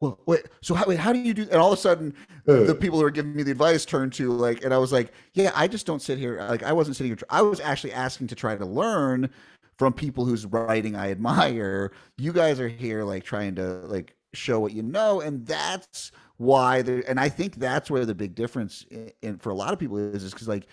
[0.00, 1.42] well, wait, so how, wait, how do you do?
[1.42, 2.12] And all of a sudden,
[2.46, 4.92] uh, the people who are giving me the advice turned to like, and I was
[4.92, 6.38] like, yeah, I just don't sit here.
[6.50, 7.18] Like, I wasn't sitting here.
[7.30, 9.30] I was actually asking to try to learn
[9.78, 11.92] from people whose writing I admire.
[12.18, 16.82] You guys are here like trying to like show what you know, and that's why.
[16.82, 17.02] There.
[17.08, 19.98] And I think that's where the big difference in, in for a lot of people
[19.98, 20.66] is, is because like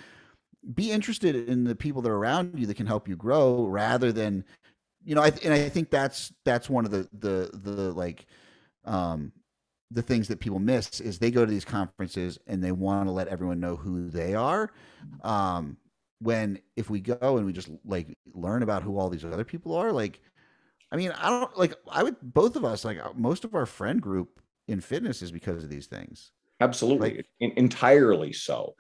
[0.74, 4.12] be interested in the people that are around you that can help you grow, rather
[4.12, 4.46] than
[5.04, 5.22] you know.
[5.22, 8.26] I, and I think that's that's one of the the the like
[8.86, 9.32] um
[9.92, 13.12] the things that people miss is they go to these conferences and they want to
[13.12, 14.72] let everyone know who they are
[15.22, 15.78] um
[16.24, 19.76] when if we go and we just like learn about who all these other people
[19.76, 20.20] are like
[20.92, 23.66] i mean i don't like i would both of us like uh, most of our
[23.66, 26.32] friend group in fitness is because of these things.
[26.62, 27.18] Absolutely.
[27.18, 28.76] Like, in, entirely so.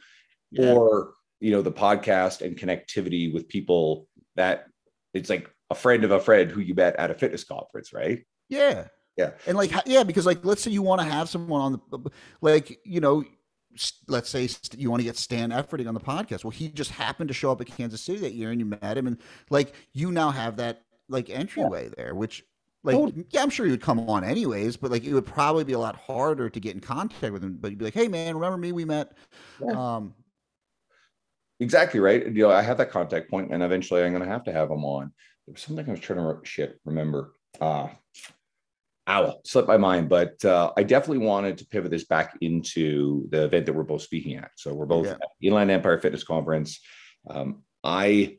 [0.51, 0.73] Yeah.
[0.73, 4.67] or you know the podcast and connectivity with people that
[5.15, 8.23] it's like a friend of a friend who you met at a fitness conference right?
[8.49, 8.87] Yeah.
[9.17, 9.31] Yeah.
[9.45, 12.79] And like, yeah, because like, let's say you want to have someone on the, like,
[12.83, 13.23] you know,
[14.07, 16.43] let's say you want to get Stan Efferding on the podcast.
[16.43, 18.97] Well, he just happened to show up at Kansas City that year and you met
[18.97, 19.07] him.
[19.07, 19.17] And
[19.49, 21.93] like, you now have that like entryway yeah.
[21.97, 22.43] there, which
[22.83, 23.25] like, totally.
[23.29, 25.79] yeah, I'm sure he would come on anyways, but like, it would probably be a
[25.79, 27.57] lot harder to get in contact with him.
[27.59, 28.71] But you'd be like, hey, man, remember me?
[28.71, 29.13] We met.
[29.61, 29.95] Yeah.
[29.95, 30.13] Um,
[31.59, 32.25] exactly right.
[32.25, 34.69] You know, I have that contact point, and eventually I'm going to have to have
[34.69, 35.11] him on.
[35.47, 37.33] There was something I was trying to shit remember.
[37.59, 37.87] Uh,
[39.07, 43.45] ow, slipped my mind, but uh, I definitely wanted to pivot this back into the
[43.45, 44.51] event that we're both speaking at.
[44.55, 45.13] So we're both yeah.
[45.13, 46.79] at Inland Empire Fitness Conference.
[47.29, 48.37] Um, I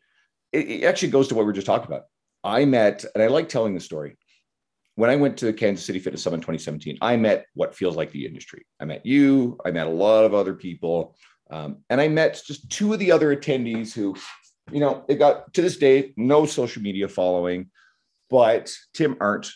[0.52, 2.04] it, it actually goes to what we are just talking about.
[2.42, 4.16] I met, and I like telling the story.
[4.96, 8.26] When I went to Kansas City Fitness Summit 2017, I met what feels like the
[8.26, 8.64] industry.
[8.78, 9.58] I met you.
[9.64, 11.16] I met a lot of other people,
[11.50, 14.14] um, and I met just two of the other attendees who,
[14.70, 17.70] you know, it got to this day no social media following,
[18.30, 19.50] but Tim Arndt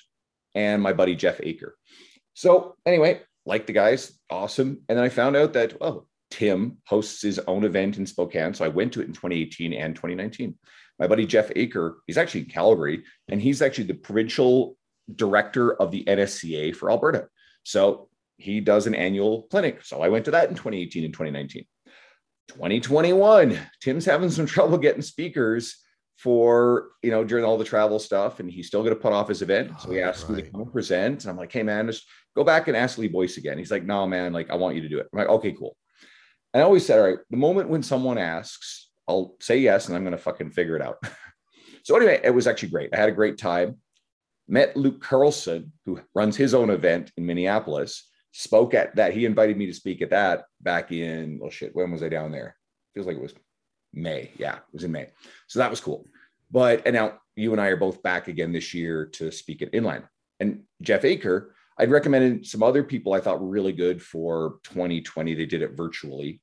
[0.58, 1.70] and my buddy Jeff Aker.
[2.34, 4.80] So anyway, like the guys, awesome.
[4.88, 8.54] And then I found out that oh, Tim hosts his own event in Spokane.
[8.54, 10.58] So I went to it in 2018 and 2019.
[10.98, 14.76] My buddy Jeff Aker, he's actually in Calgary, and he's actually the provincial
[15.14, 17.28] director of the NSCA for Alberta.
[17.62, 19.84] So he does an annual clinic.
[19.84, 21.64] So I went to that in 2018 and 2019.
[22.48, 25.76] 2021, Tim's having some trouble getting speakers
[26.18, 29.28] for you know during all the travel stuff, and he's still going to put off
[29.28, 29.80] his event.
[29.80, 30.36] So he oh, asked right.
[30.36, 32.06] me to come and present, and I'm like, hey man, just
[32.36, 33.56] go back and ask Lee Boyce again.
[33.56, 35.08] He's like, no man, like I want you to do it.
[35.12, 35.76] I'm like, okay, cool.
[36.52, 39.96] And I always said, all right, the moment when someone asks, I'll say yes, and
[39.96, 40.96] I'm going to fucking figure it out.
[41.84, 42.90] so anyway, it was actually great.
[42.92, 43.76] I had a great time.
[44.48, 48.08] Met Luke Carlson, who runs his own event in Minneapolis.
[48.32, 49.12] Spoke at that.
[49.12, 52.32] He invited me to speak at that back in, well, shit, when was I down
[52.32, 52.56] there?
[52.94, 53.34] Feels like it was
[53.92, 54.32] May.
[54.36, 55.08] Yeah, it was in May.
[55.46, 56.06] So that was cool.
[56.50, 59.74] But and now you and I are both back again this year to speak at
[59.74, 60.04] Inland.
[60.40, 65.34] And Jeff Aker, I'd recommended some other people I thought were really good for 2020.
[65.34, 66.40] They did it virtually.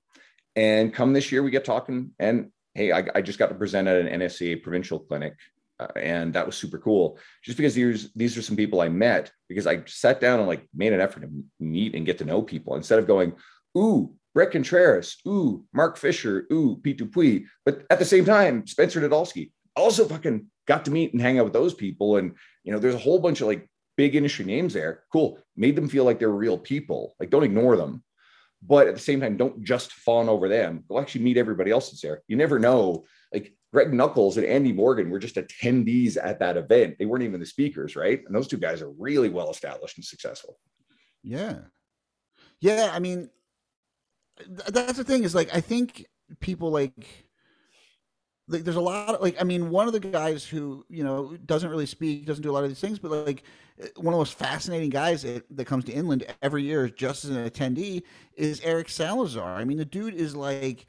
[0.56, 2.12] And come this year, we get talking.
[2.20, 5.34] And hey, I, I just got to present at an NSCA provincial clinic.
[5.78, 9.30] Uh, and that was super cool just because these these are some people I met
[9.50, 11.30] because I sat down and like made an effort to
[11.60, 13.34] meet and get to know people instead of going,
[13.78, 17.48] ooh, Bret Contreras, ooh, Mark Fisher, ooh, Pete Dupuis.
[17.66, 21.46] But at the same time, Spencer Nadolsky also fucking got to meet and hang out
[21.46, 22.18] with those people.
[22.18, 25.04] And, you know, there's a whole bunch of like big industry names there.
[25.12, 25.40] Cool.
[25.56, 27.16] Made them feel like they're real people.
[27.18, 28.04] Like, don't ignore them.
[28.62, 30.84] But at the same time, don't just fawn over them.
[30.90, 32.22] Go actually meet everybody else that's there.
[32.28, 33.06] You never know.
[33.34, 36.98] Like Greg Nuckols and Andy Morgan were just attendees at that event.
[37.00, 38.22] They weren't even the speakers, right?
[38.26, 40.58] And those two guys are really well established and successful.
[41.24, 41.60] Yeah.
[42.60, 42.90] Yeah.
[42.92, 43.30] I mean,
[44.48, 46.06] that's the thing is like I think
[46.40, 47.26] people like
[48.48, 51.38] like there's a lot of like I mean one of the guys who you know
[51.46, 53.44] doesn't really speak doesn't do a lot of these things but like
[53.98, 57.32] one of the most fascinating guys that, that comes to Inland every year just as
[57.32, 58.04] an attendee
[58.36, 59.56] is Eric Salazar.
[59.56, 60.86] I mean the dude is like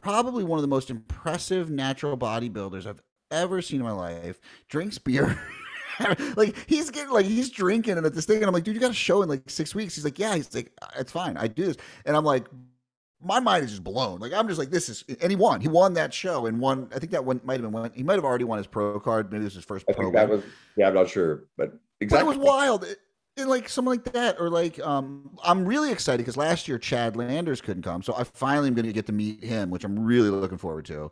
[0.00, 4.40] probably one of the most impressive natural bodybuilders I've ever seen in my life.
[4.68, 5.40] Drinks beer.
[6.36, 8.80] like he's getting like he's drinking and at this thing, and I'm like, dude, you
[8.80, 9.94] got a show in like six weeks.
[9.94, 10.34] He's like, yeah.
[10.34, 11.36] He's like, it's fine.
[11.36, 11.76] I do this,
[12.06, 12.46] and I'm like,
[13.24, 14.20] my mind is just blown.
[14.20, 15.60] Like I'm just like, this is, and he won.
[15.60, 16.88] He won that show and won.
[16.94, 17.90] I think that one might have been one.
[17.94, 19.30] He might have already won his pro card.
[19.30, 20.10] Maybe this was his first I pro.
[20.12, 20.42] that was,
[20.76, 22.26] yeah, I'm not sure, but exactly.
[22.26, 22.84] But it was wild.
[22.84, 22.98] It,
[23.36, 27.16] and like something like that, or like um, I'm really excited because last year Chad
[27.16, 29.98] Landers couldn't come, so I finally am going to get to meet him, which I'm
[29.98, 31.10] really looking forward to.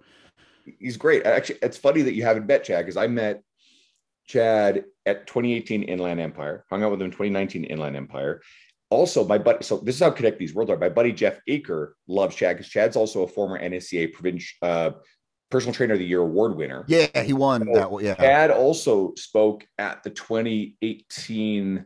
[0.79, 1.25] He's great.
[1.25, 3.43] Actually, it's funny that you haven't met Chad because I met
[4.31, 8.41] Chad at 2018 Inland Empire, hung out with him in 2019 Inland Empire.
[8.89, 10.77] Also, my buddy, so this is how connect these worlds are.
[10.77, 14.91] My buddy Jeff Aker loves Chad because Chad's also a former NSCA provincial uh,
[15.51, 16.85] personal trainer of the year award winner.
[16.87, 18.05] Yeah, he won so that.
[18.05, 18.15] Yeah.
[18.15, 21.85] Chad also spoke at the 2018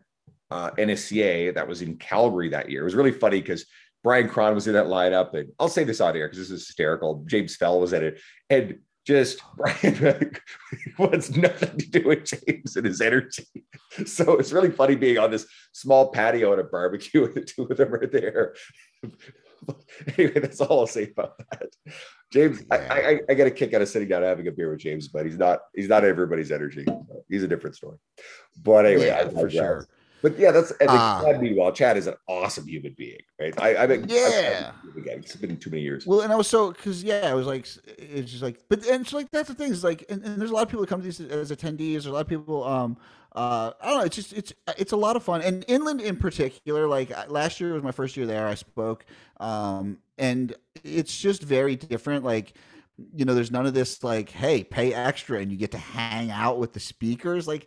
[0.51, 2.83] uh, NSCA that was in Calgary that year.
[2.83, 3.67] It was really funny because
[4.03, 6.67] Bryan Krahn was in that lineup, and I'll say this on air because this is
[6.67, 7.25] hysterical.
[7.27, 8.21] James Fell was at it,
[8.51, 10.37] and just Brian
[10.99, 13.47] wants nothing to do with James and his energy.
[14.07, 17.65] So it's really funny being on this small patio at a barbecue with the two
[17.65, 18.55] of them right there.
[20.19, 21.69] anyway, that's all I'll say about that.
[22.33, 22.89] James, yeah.
[22.91, 25.09] I, I, I, get a kick out of sitting down having a beer with James,
[25.09, 26.85] but he's not he's not everybody's energy.
[27.29, 27.99] He's a different story.
[28.63, 29.87] But anyway, yeah, for sure.
[30.25, 33.53] But yeah, that's and uh, Chad meanwhile, Chad is an awesome human being, right?
[33.61, 36.07] I, I mean, yeah, again, it's been too many years.
[36.07, 37.69] Well, and I was so because yeah, I was like,
[37.99, 40.51] it's just like, but and so like that's the thing is like, and, and, there's
[40.51, 41.93] a lot of people that come to these as attendees.
[41.93, 42.65] There's a lot of people.
[42.65, 42.97] Um,
[43.37, 44.05] uh, I don't know.
[44.07, 46.89] It's just it's it's a lot of fun, and inland in particular.
[46.89, 48.47] Like last year was my first year there.
[48.47, 49.05] I spoke,
[49.41, 50.55] um, and
[50.85, 52.25] it's just very different.
[52.25, 52.55] Like
[53.15, 56.31] you know, there's none of this like, hey, pay extra and you get to hang
[56.31, 57.47] out with the speakers.
[57.47, 57.67] Like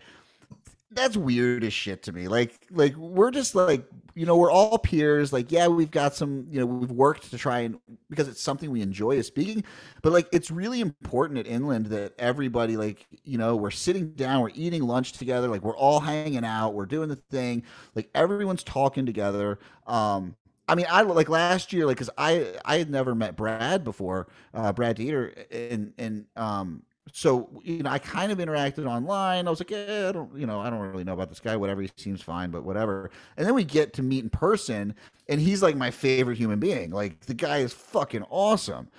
[0.91, 2.27] that's weird as shit to me.
[2.27, 3.85] Like, like we're just like,
[4.15, 5.33] you know, we're all peers.
[5.33, 7.77] Like, yeah, we've got some, you know, we've worked to try and
[8.09, 9.63] because it's something we enjoy is speaking.
[10.01, 14.41] But like, it's really important at Inland that everybody, like, you know, we're sitting down,
[14.41, 17.63] we're eating lunch together, like we're all hanging out, we're doing the thing,
[17.93, 19.59] like everyone's talking together.
[19.85, 20.35] Um,
[20.69, 24.27] I mean, I like last year, like, cause I I had never met Brad before,
[24.53, 29.47] uh, Brad Dieter, and and um, so you know, I kind of interacted online.
[29.47, 31.55] I was like, yeah, I don't, you know, I don't really know about this guy.
[31.55, 33.09] Whatever, he seems fine, but whatever.
[33.37, 34.95] And then we get to meet in person,
[35.27, 36.91] and he's like my favorite human being.
[36.91, 38.89] Like the guy is fucking awesome.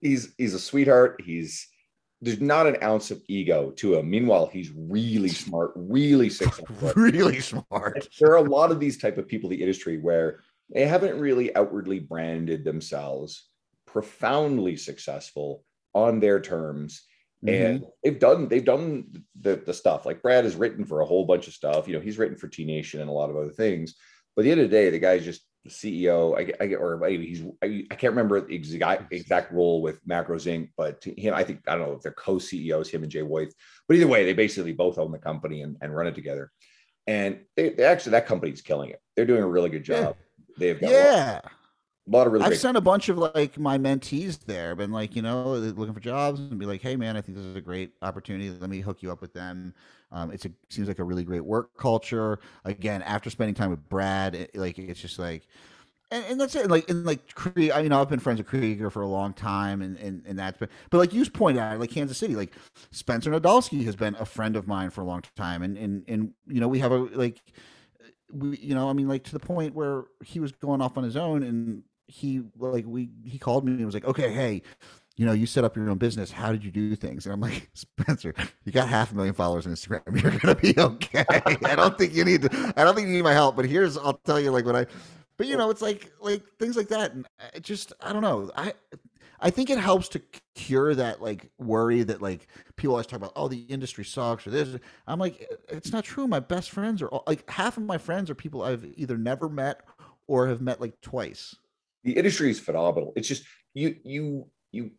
[0.00, 1.20] He's he's a sweetheart.
[1.24, 1.68] He's
[2.20, 4.08] there's not an ounce of ego to him.
[4.08, 8.08] Meanwhile, he's really smart, really successful, really smart.
[8.18, 10.40] There are a lot of these type of people in the industry where
[10.72, 13.48] they haven't really outwardly branded themselves
[13.86, 15.62] profoundly successful
[15.96, 17.02] on their terms.
[17.44, 17.64] Mm-hmm.
[17.64, 21.24] And they've done they've done the, the stuff like Brad has written for a whole
[21.24, 21.88] bunch of stuff.
[21.88, 23.96] You know, he's written for T Nation and a lot of other things.
[24.34, 26.38] But at the end of the day, the guy's just the CEO.
[26.38, 30.46] I, I or maybe he's I, I, can't remember the exact exact role with Macros
[30.46, 30.70] Inc.
[30.76, 33.52] But him, I think I don't know if they're co-CEOs, him and Jay White.
[33.88, 36.50] But either way, they basically both own the company and, and run it together.
[37.06, 39.00] And they, they actually that company's killing it.
[39.14, 40.16] They're doing a really good job.
[40.18, 40.56] Yeah.
[40.58, 41.40] They've got yeah
[42.06, 42.44] a lot of really.
[42.44, 46.00] I've sent a bunch of like my mentees there, been like, you know, looking for
[46.00, 48.50] jobs, and be like, hey man, I think this is a great opportunity.
[48.50, 49.74] Let me hook you up with them.
[50.12, 52.38] Um, it's a seems like a really great work culture.
[52.64, 55.46] Again, after spending time with Brad, it, like it's just like.
[56.12, 56.70] And, and that's it.
[56.70, 59.82] Like, and like, Krieg, I, mean, I've been friends with Krieger for a long time,
[59.82, 62.52] and, and, and that's been, but like you pointed out, like Kansas City, like
[62.92, 66.32] Spencer Nadolsky has been a friend of mine for a long time, and and and
[66.46, 67.42] you know, we have a like,
[68.32, 71.02] we, you know, I mean, like to the point where he was going off on
[71.02, 74.62] his own, and he like we he called me and was like, okay, hey,
[75.16, 76.30] you know, you set up your own business.
[76.30, 77.26] How did you do things?
[77.26, 78.34] And I'm like, Spencer,
[78.64, 80.02] you got half a million followers on Instagram.
[80.22, 81.24] You're gonna be okay.
[81.64, 82.74] I don't think you need to.
[82.76, 83.56] I don't think you need my help.
[83.56, 84.86] But here's, I'll tell you, like when I,
[85.36, 87.26] but you know, it's like like things like that, and
[87.62, 88.50] just I don't know.
[88.56, 88.74] I
[89.40, 90.22] I think it helps to
[90.54, 92.46] cure that like worry that like
[92.76, 93.32] people always talk about.
[93.36, 94.76] Oh, the industry sucks or this.
[95.06, 96.26] I'm like, it's not true.
[96.26, 99.48] My best friends are all, like half of my friends are people I've either never
[99.48, 99.80] met
[100.26, 101.56] or have met like twice
[102.06, 103.12] the industry is phenomenal.
[103.16, 103.44] It's just
[103.74, 104.92] you you you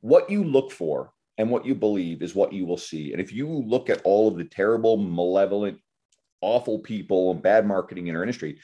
[0.00, 3.12] what you look for and what you believe is what you will see.
[3.12, 5.78] And if you look at all of the terrible, malevolent,
[6.40, 8.58] awful people and bad marketing in our industry,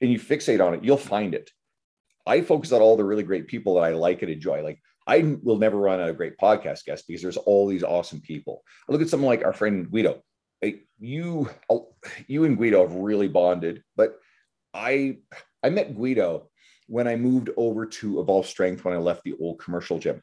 [0.00, 1.48] and you fixate on it, you'll find it.
[2.26, 4.62] I focus on all the really great people that I like and enjoy.
[4.62, 8.20] Like I will never run out of great podcast guests because there's all these awesome
[8.20, 8.62] people.
[8.88, 10.20] I look at someone like our friend Guedo.
[10.98, 11.48] You,
[12.26, 14.18] you and Guedo have really bonded, but
[14.74, 15.18] I
[15.62, 16.48] I met Guedo
[16.86, 20.22] when I moved over to Evolve Strength when I left the old commercial gym.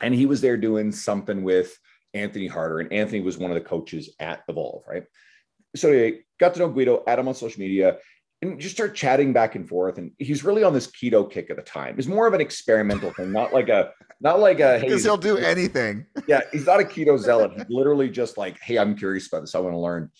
[0.00, 1.78] And he was there doing something with
[2.14, 2.80] Anthony Harder.
[2.80, 5.04] And Anthony was one of the coaches at Evolve, right?
[5.74, 7.98] So I got to know Guedo, add him on social media,
[8.42, 9.98] and just start chatting back and forth.
[9.98, 11.94] And he's really on this keto kick at the time.
[11.96, 15.16] It's more of an experimental thing, not like a, not like a, hey, because he'll
[15.16, 16.06] do anything.
[16.26, 17.52] Yeah, he's not a keto zealot.
[17.56, 19.54] He's literally just like, hey, I'm curious about this.
[19.54, 20.10] I want to learn.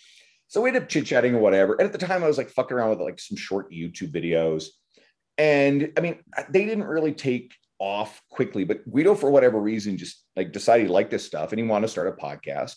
[0.53, 1.77] So we ended up chit chatting or whatever.
[1.77, 4.67] And at the time, I was like fucking around with like some short YouTube videos.
[5.39, 6.19] And I mean,
[6.51, 10.93] they didn't really take off quickly, but Guedo, for whatever reason, just like decided he
[10.93, 12.75] liked this stuff and he wanted to start a podcast.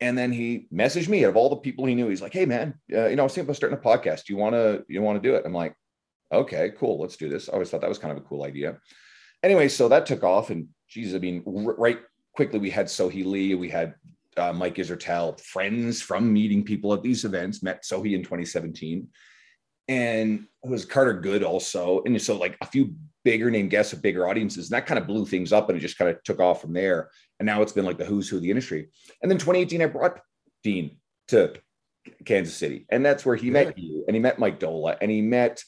[0.00, 2.08] And then he messaged me out of all the people he knew.
[2.08, 4.24] He's like, "Hey, man, uh, you know, I was thinking about starting a podcast.
[4.24, 4.84] Do you want to?
[4.88, 5.76] You want to do it?" I'm like,
[6.32, 7.00] "Okay, cool.
[7.00, 8.80] Let's do this." I always thought that was kind of a cool idea.
[9.44, 12.00] Anyway, so that took off, and geez, I mean, right
[12.34, 13.94] quickly we had Sohee Lee, we had
[14.36, 19.08] uh, Mike Israetel, friends from meeting people at these events, met Sohee in 2017.
[19.88, 22.02] And it was Carter Good also.
[22.06, 25.06] And so, like a few bigger name guests with bigger audiences, and that kind of
[25.06, 27.10] blew things up and it just kind of took off from there.
[27.38, 28.88] And now it's been like the who's who of the industry.
[29.22, 30.20] And then 2018, I brought
[30.62, 30.96] Dean
[31.28, 31.54] to
[32.24, 33.52] Kansas City, and that's where he yeah.
[33.52, 35.62] met you, and he met Mike Doehla, and he met,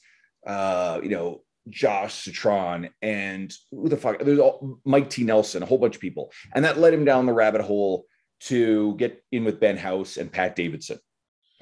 [0.46, 4.20] uh, you know, Josh Citron and who the fuck?
[4.20, 5.24] There's all, Mike T.
[5.24, 8.06] Nelson, a whole bunch of people, and that led him down the rabbit hole
[8.40, 10.98] to get in with Ben House and Pat Davidson.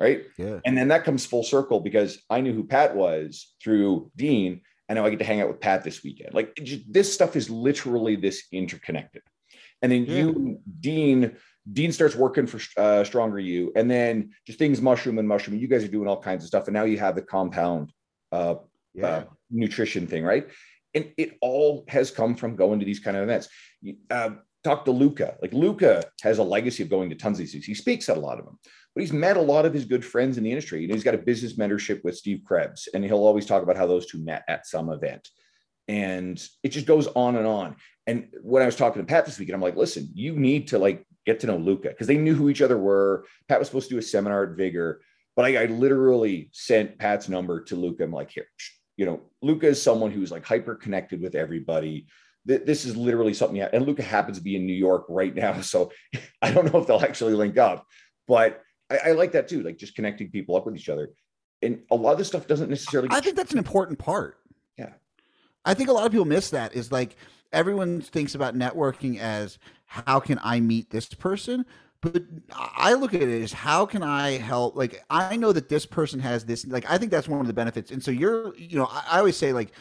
[0.00, 0.24] Right.
[0.36, 0.58] Yeah.
[0.64, 4.60] And then that comes full circle because I knew who Pat was through Dean.
[4.88, 6.34] And now I get to hang out with Pat this weekend.
[6.34, 9.22] Like just, this stuff is literally this interconnected.
[9.80, 10.16] And then yeah.
[10.16, 11.36] you, Dean,
[11.72, 15.58] Dean starts working for uh, Stronger U, and then just things mushroom and mushroom.
[15.58, 17.92] You guys are doing all kinds of stuff, and now you have the compound
[18.32, 18.56] uh,
[18.94, 19.06] yeah.
[19.06, 20.48] uh, nutrition thing, right?
[20.92, 23.48] And it all has come from going to these kind of events.
[24.10, 24.30] Uh,
[24.64, 25.36] talk to Luca.
[25.42, 27.64] Like Luca has a legacy of going to tons of these.
[27.64, 28.58] He speaks at a lot of them,
[28.94, 30.86] but he's met a lot of his good friends in the industry.
[30.86, 33.86] Know, he's got a business mentorship with Steve Krebs, and he'll always talk about how
[33.86, 35.28] those two met at some event.
[35.86, 37.76] And it just goes on and on.
[38.06, 40.68] And when I was talking to Pat this week, and I'm like, listen, you need
[40.68, 43.26] to like get to know Luca because they knew who each other were.
[43.48, 45.02] Pat was supposed to do a seminar at Vigor,
[45.36, 48.04] but I, I literally sent Pat's number to Luca.
[48.04, 48.46] I'm like, here,
[48.96, 52.06] you know, Luca is someone who's like hyper connected with everybody.
[52.46, 53.70] This is literally something, yeah.
[53.72, 55.58] and Luca happens to be in New York right now.
[55.62, 55.92] So
[56.42, 57.86] I don't know if they'll actually link up,
[58.28, 61.10] but I, I like that too, like just connecting people up with each other.
[61.62, 63.08] And a lot of this stuff doesn't necessarily.
[63.10, 64.36] I think that's an important part.
[64.76, 64.90] Yeah.
[65.64, 67.16] I think a lot of people miss that is like
[67.52, 71.64] everyone thinks about networking as how can I meet this person?
[72.00, 74.76] But I look at it as how can I help?
[74.76, 77.54] Like, I know that this person has this, like, I think that's one of the
[77.54, 77.90] benefits.
[77.90, 79.72] And so you're, you know, I, I always say, like,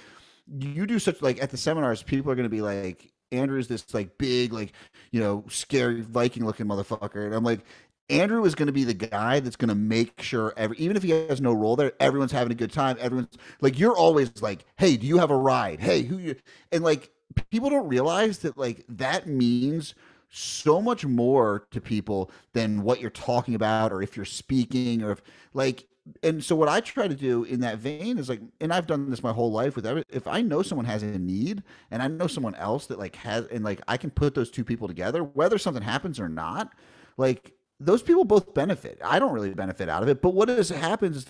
[0.47, 3.93] you do such, like, at the seminars, people are going to be like, Andrew's this,
[3.93, 4.73] like, big, like,
[5.11, 7.25] you know, scary Viking looking motherfucker.
[7.25, 7.61] And I'm like,
[8.09, 11.03] Andrew is going to be the guy that's going to make sure every even if
[11.03, 12.97] he has no role there, everyone's having a good time.
[12.99, 15.79] Everyone's like you're always like, "Hey, do you have a ride?
[15.79, 16.35] Hey, who you?"
[16.71, 17.11] And like
[17.49, 19.95] people don't realize that like that means
[20.29, 25.11] so much more to people than what you're talking about or if you're speaking or
[25.11, 25.21] if
[25.53, 25.87] like
[26.22, 29.10] and so what I try to do in that vein is like, and I've done
[29.10, 32.08] this my whole life with every, if I know someone has a need and I
[32.08, 35.24] know someone else that like has, and like I can put those two people together,
[35.24, 36.74] whether something happens or not,
[37.18, 38.99] like those people both benefit.
[39.04, 41.26] I don't really benefit out of it, but what is happens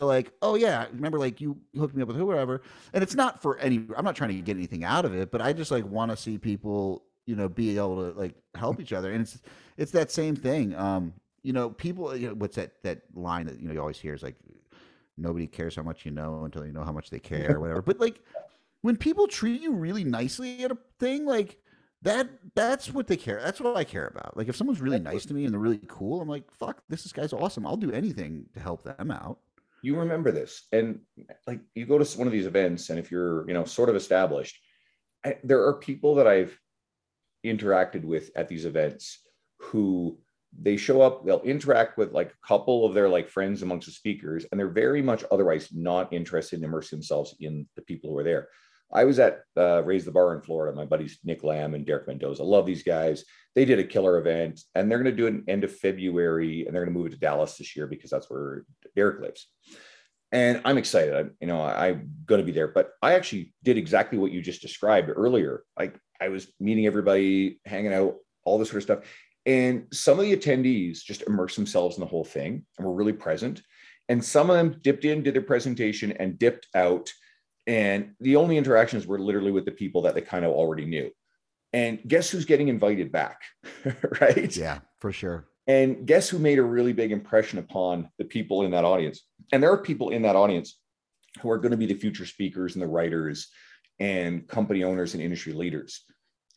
[0.00, 3.58] like, oh yeah, remember like you hooked me up with whoever, and it's not for
[3.58, 3.86] any.
[3.96, 6.16] I'm not trying to get anything out of it, but I just like want to
[6.16, 9.40] see people, you know, be able to like help each other, and it's
[9.76, 10.74] it's that same thing.
[10.74, 12.14] Um, you know, people.
[12.16, 14.36] You know, what's that that line that you know you always hear is like,
[15.16, 17.82] nobody cares how much you know until you know how much they care, or whatever.
[17.82, 18.20] But like,
[18.82, 21.58] when people treat you really nicely at a thing, like
[22.02, 23.40] that that's what they care.
[23.40, 24.36] That's what I care about.
[24.36, 27.06] Like if someone's really nice to me and they're really cool, I'm like, fuck, this
[27.06, 27.66] is guy's awesome.
[27.66, 29.38] I'll do anything to help them out
[29.82, 31.00] you remember this and
[31.46, 33.96] like you go to one of these events and if you're you know sort of
[33.96, 34.58] established
[35.24, 36.56] I, there are people that i've
[37.44, 39.18] interacted with at these events
[39.58, 40.18] who
[40.60, 43.92] they show up they'll interact with like a couple of their like friends amongst the
[43.92, 48.18] speakers and they're very much otherwise not interested in immersing themselves in the people who
[48.18, 48.48] are there
[48.92, 50.76] I was at uh, Raise the Bar in Florida.
[50.76, 52.44] My buddies Nick Lamb and Derek Mendoza.
[52.44, 53.24] Love these guys.
[53.54, 56.74] They did a killer event, and they're going to do it end of February, and
[56.74, 59.48] they're going to move it to Dallas this year because that's where Derek lives.
[60.30, 61.14] And I'm excited.
[61.14, 62.68] I, you know, I, I'm going to be there.
[62.68, 65.62] But I actually did exactly what you just described earlier.
[65.78, 68.98] Like I was meeting everybody, hanging out, all this sort of stuff.
[69.44, 73.12] And some of the attendees just immersed themselves in the whole thing and were really
[73.12, 73.62] present.
[74.08, 77.10] And some of them dipped in, did their presentation, and dipped out
[77.66, 81.10] and the only interactions were literally with the people that they kind of already knew.
[81.72, 83.40] And guess who's getting invited back?
[84.20, 84.54] right?
[84.56, 85.48] Yeah, for sure.
[85.66, 89.22] And guess who made a really big impression upon the people in that audience?
[89.52, 90.78] And there are people in that audience
[91.40, 93.48] who are going to be the future speakers and the writers
[94.00, 96.02] and company owners and industry leaders.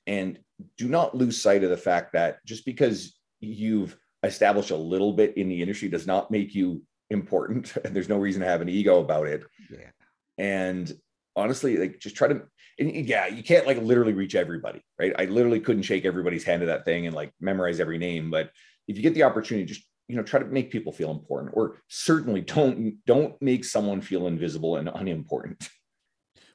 [0.07, 0.39] And
[0.77, 5.37] do not lose sight of the fact that just because you've established a little bit
[5.37, 7.75] in the industry does not make you important.
[7.83, 9.43] And there's no reason to have an ego about it.
[9.69, 9.89] Yeah
[10.37, 10.93] and
[11.35, 12.41] honestly like just try to
[12.79, 16.61] and yeah you can't like literally reach everybody right i literally couldn't shake everybody's hand
[16.61, 18.49] to that thing and like memorize every name but
[18.87, 21.77] if you get the opportunity just you know try to make people feel important or
[21.87, 25.69] certainly don't don't make someone feel invisible and unimportant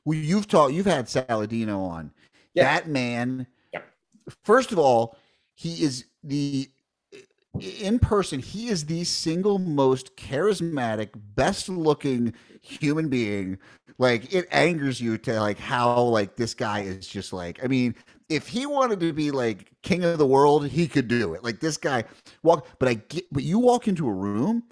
[0.04, 2.12] well you've taught you've had saladino on
[2.54, 2.64] yeah.
[2.64, 3.46] that man.
[4.44, 5.16] First of all
[5.54, 6.68] he is the
[7.58, 13.58] in person, he is the single most charismatic, best looking human being.
[13.98, 17.94] Like it angers you to like how like this guy is just like, I mean,
[18.28, 21.44] if he wanted to be like king of the world, he could do it.
[21.44, 22.04] Like this guy
[22.42, 24.62] walk, but I get, but you walk into a room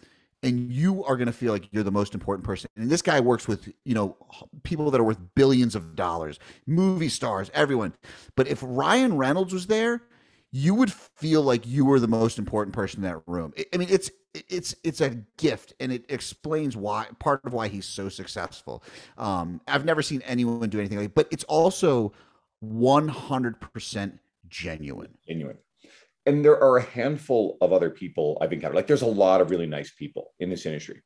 [0.43, 2.71] and you are going to feel like you're the most important person.
[2.77, 4.17] And this guy works with, you know,
[4.63, 7.95] people that are worth billions of dollars, movie stars, everyone.
[8.37, 10.03] But if Ryan Reynolds was there,
[10.51, 13.53] you would feel like you were the most important person in that room.
[13.75, 14.11] I mean, it's
[14.49, 18.83] it's it's a gift, and it explains why part of why he's so successful.
[19.19, 22.13] Um, I've never seen anyone do anything like, but it's also
[22.61, 25.19] one hundred percent genuine.
[25.27, 25.59] Genuine.
[26.29, 28.77] And there are a handful of other people I've encountered.
[28.77, 31.01] Like, there's a lot of really nice people in this industry,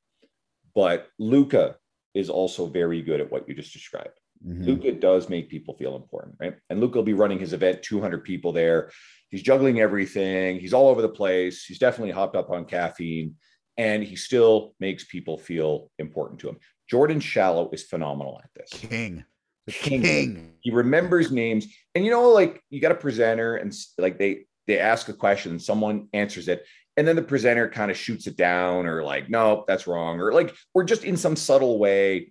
[0.74, 1.76] but Luca
[2.12, 4.18] is also very good at what you just described.
[4.44, 4.64] Mm-hmm.
[4.64, 6.56] Luca does make people feel important, right?
[6.68, 8.90] And Luca will be running his event, 200 people there.
[9.30, 10.58] He's juggling everything.
[10.58, 11.64] He's all over the place.
[11.64, 13.36] He's definitely hopped up on caffeine,
[13.76, 16.58] and he still makes people feel important to him.
[16.90, 18.80] Jordan Shallow is phenomenal at this.
[18.80, 19.24] King.
[19.70, 20.02] King.
[20.02, 20.52] king.
[20.62, 21.66] He remembers names.
[21.94, 25.58] And you know, like you got a presenter and like they they ask a question,
[25.58, 26.64] someone answers it,
[26.96, 30.32] and then the presenter kind of shoots it down or like, no, that's wrong, or
[30.32, 32.28] like, or just in some subtle way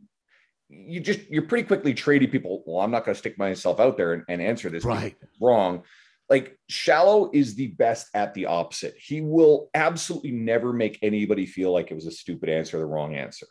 [0.71, 2.63] you just you're pretty quickly trading people.
[2.65, 5.83] Well, I'm not going to stick myself out there and, and answer this right wrong.
[6.29, 8.95] Like shallow is the best at the opposite.
[8.97, 13.15] He will absolutely never make anybody feel like it was a stupid answer the wrong
[13.15, 13.47] answer.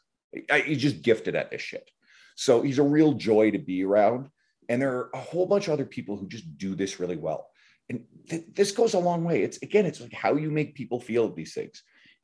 [0.64, 1.90] He's just gifted at this shit.
[2.36, 4.28] So he's a real joy to be around.
[4.70, 7.49] And there are a whole bunch of other people who just do this really well.
[7.90, 9.42] And th- this goes a long way.
[9.42, 11.82] It's again, it's like how you make people feel these things.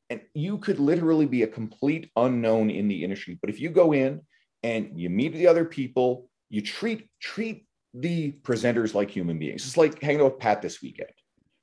[0.09, 3.37] And you could literally be a complete unknown in the industry.
[3.39, 4.21] But if you go in
[4.63, 9.65] and you meet the other people, you treat treat the presenters like human beings.
[9.65, 11.11] It's like hanging out with Pat this weekend,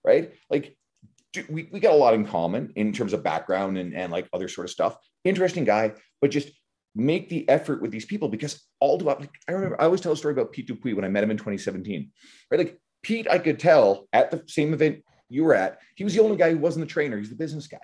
[0.05, 0.33] right?
[0.51, 0.77] Like
[1.49, 4.49] we, we got a lot in common in terms of background and, and like other
[4.49, 4.97] sort of stuff.
[5.25, 6.51] Interesting guy, but just
[6.95, 10.13] make the effort with these people because all throughout, like I remember I always tell
[10.13, 12.11] a story about Pete Dupuis when I met him in 2017.
[12.51, 12.59] Right?
[12.59, 16.23] Like Pete, I could tell at the same event you were at, he was the
[16.23, 17.79] only guy who wasn't the trainer, he's the business guy.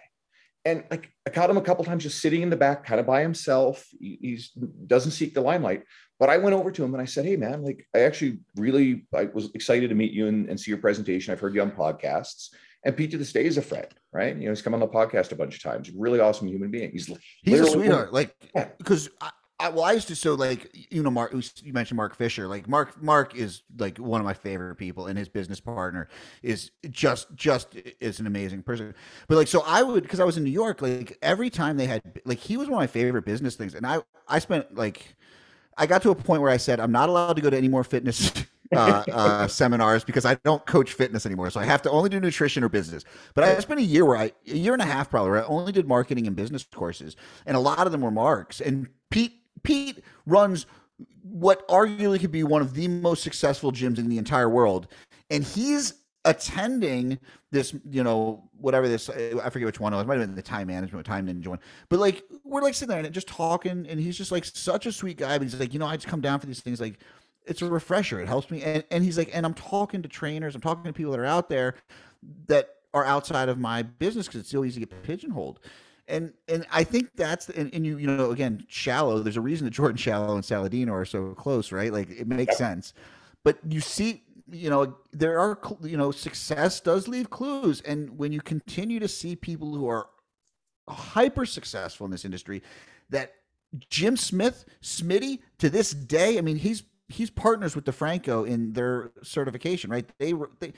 [0.64, 3.06] And like I caught him a couple times just sitting in the back, kind of
[3.06, 3.86] by himself.
[3.98, 4.50] He he's,
[4.86, 5.84] doesn't seek the limelight.
[6.18, 9.06] But I went over to him and I said, Hey man, like I actually really
[9.14, 11.32] I was excited to meet you and, and see your presentation.
[11.32, 12.48] I've heard you on podcasts.
[12.84, 14.36] And Pete to this day is a friend, right?
[14.36, 15.90] You know, he's come on the podcast a bunch of times.
[15.90, 16.90] Really awesome human being.
[16.92, 17.10] He's
[17.42, 18.12] he's a sweetheart.
[18.12, 18.34] Like
[18.76, 19.30] because yeah.
[19.60, 21.34] I, well, I used to so like you know Mark.
[21.62, 22.48] You mentioned Mark Fisher.
[22.48, 26.08] Like Mark, Mark is like one of my favorite people, and his business partner
[26.42, 28.94] is just just is an amazing person.
[29.28, 30.80] But like, so I would because I was in New York.
[30.80, 33.86] Like every time they had like he was one of my favorite business things, and
[33.86, 35.14] I I spent like
[35.76, 37.68] I got to a point where I said I'm not allowed to go to any
[37.68, 38.32] more fitness.
[38.72, 41.50] uh, uh, seminars because I don't coach fitness anymore.
[41.50, 43.04] So I have to only do nutrition or business.
[43.34, 45.46] But I spent a year where I, a year and a half probably, where I
[45.46, 47.16] only did marketing and business courses.
[47.46, 48.60] And a lot of them were Marks.
[48.60, 50.66] And Pete Pete runs
[51.22, 54.88] what arguably could be one of the most successful gyms in the entire world,
[55.30, 55.94] and he's
[56.24, 57.18] attending
[57.50, 60.04] this, you know, whatever this, I forget which one it was.
[60.04, 61.60] It might have been the time management, time ninja one.
[61.88, 64.92] But like, we're like sitting there and just talking, and he's just like such a
[64.92, 65.38] sweet guy.
[65.38, 66.80] But he's like, you know, I just come down for these things.
[66.80, 66.98] Like,
[67.46, 68.20] it's a refresher.
[68.20, 68.62] It helps me.
[68.62, 71.26] And, and he's like, and I'm talking to trainers, I'm talking to people that are
[71.26, 71.76] out there
[72.46, 75.60] that are outside of my business because it's so easy to get pigeonholed
[76.10, 79.20] and and I think that's and, and, you you know again shallow.
[79.20, 81.92] There's a reason that Jordan Shallow and Saladino are so close, right?
[81.92, 82.92] Like it makes sense.
[83.44, 88.32] But you see, you know, there are you know success does leave clues, and when
[88.32, 90.08] you continue to see people who are
[90.88, 92.62] hyper successful in this industry,
[93.10, 93.34] that
[93.88, 99.10] Jim Smith, Smitty, to this day, I mean, he's he's partners with DeFranco in their
[99.22, 100.08] certification, right?
[100.18, 100.72] They they.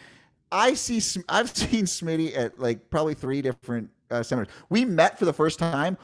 [0.51, 1.01] I see.
[1.28, 4.52] I've seen Smitty at like probably three different uh, seminars.
[4.68, 5.96] We met for the first time.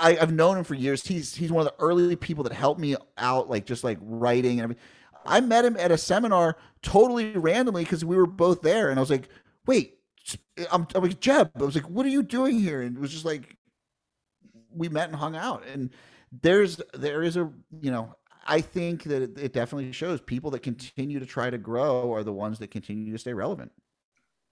[0.00, 1.06] I, have known him for years.
[1.06, 4.52] He's he's one of the early people that helped me out, like just like writing
[4.52, 4.82] and everything.
[5.26, 9.02] I met him at a seminar totally randomly because we were both there, and I
[9.02, 9.28] was like,
[9.66, 9.98] "Wait,
[10.72, 13.12] I'm, I'm like Jeb." I was like, "What are you doing here?" And it was
[13.12, 13.56] just like
[14.70, 15.64] we met and hung out.
[15.66, 15.90] And
[16.42, 18.14] there's there is a you know
[18.46, 22.24] I think that it, it definitely shows people that continue to try to grow are
[22.24, 23.72] the ones that continue to stay relevant.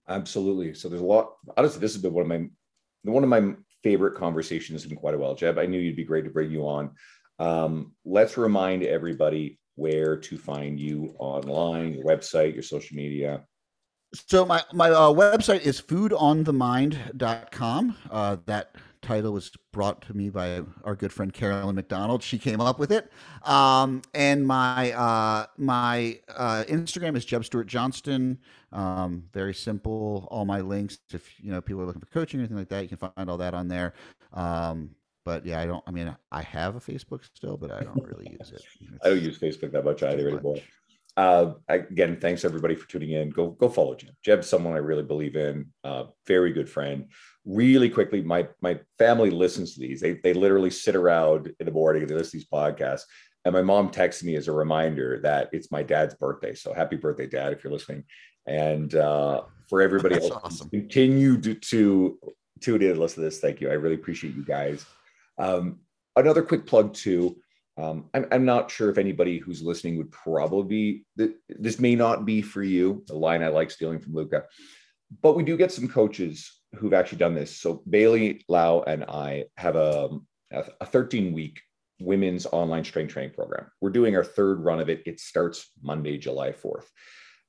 [0.09, 0.75] Absolutely.
[0.75, 1.35] So there's a lot.
[1.57, 2.49] Honestly, this has been one of my
[3.13, 5.35] one of my favorite conversations in quite a while.
[5.35, 6.93] Jeb, I knew you'd be great to bring you on.
[7.39, 13.45] Um, let's remind everybody where to find you online, your website, your social media.
[14.15, 17.97] So my my uh, website is foodonthemind.com.
[18.11, 22.23] Uh, that title was brought to me by our good friend Carolyn McDonald.
[22.23, 23.13] She came up with it.
[23.45, 28.39] Um, and my uh, my uh, Instagram is Jeb Stuart Johnston.
[28.73, 30.27] Um, very simple.
[30.31, 32.83] All my links, if you know people are looking for coaching or anything like that,
[32.83, 33.95] you can find all that on there.
[34.33, 34.91] Um,
[35.25, 35.85] but yeah, I don't.
[35.87, 38.63] I mean, I have a Facebook still, but I don't really use it.
[38.81, 40.57] It's, I don't use Facebook that much either anymore.
[41.17, 43.31] Uh, again, thanks everybody for tuning in.
[43.31, 44.15] Go go follow Jeb.
[44.25, 45.67] Jeb's someone I really believe in.
[45.85, 47.07] Uh, very good friend
[47.45, 50.01] really quickly, my my family listens to these.
[50.01, 53.03] They they literally sit around in the morning and they listen to these podcasts.
[53.45, 56.55] And my mom texts me as a reminder that it's my dad's birthday.
[56.55, 58.05] So happy birthday, dad, if you're listening.
[58.47, 60.71] And uh, for everybody That's else, awesome.
[60.71, 62.19] continue to, to
[62.61, 63.41] tune in and listen to this.
[63.41, 63.69] Thank you.
[63.69, 64.87] I really appreciate you guys.
[65.39, 65.81] Um,
[66.17, 67.37] another quick plug too.
[67.77, 72.25] Um, I'm, I'm, not sure if anybody who's listening would probably be, this may not
[72.25, 74.45] be for you, the line I like stealing from Luca,
[75.23, 77.57] but we do get some coaches who've actually done this.
[77.57, 80.11] So Bailey Lau and I have a,
[80.53, 81.61] a 13 week
[82.01, 83.67] women's online strength training program.
[83.81, 85.03] We're doing our third run of it.
[85.07, 86.87] It starts Monday, July 4th.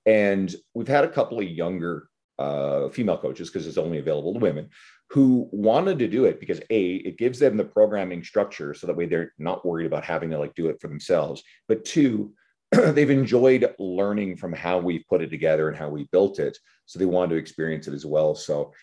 [0.06, 2.08] And we've had a couple of younger
[2.38, 4.70] uh, female coaches because it's only available to women
[5.10, 8.96] who wanted to do it because a it gives them the programming structure so that
[8.96, 12.34] way they're not worried about having to like do it for themselves but two
[12.72, 17.00] they've enjoyed learning from how we put it together and how we built it so
[17.00, 18.74] they wanted to experience it as well so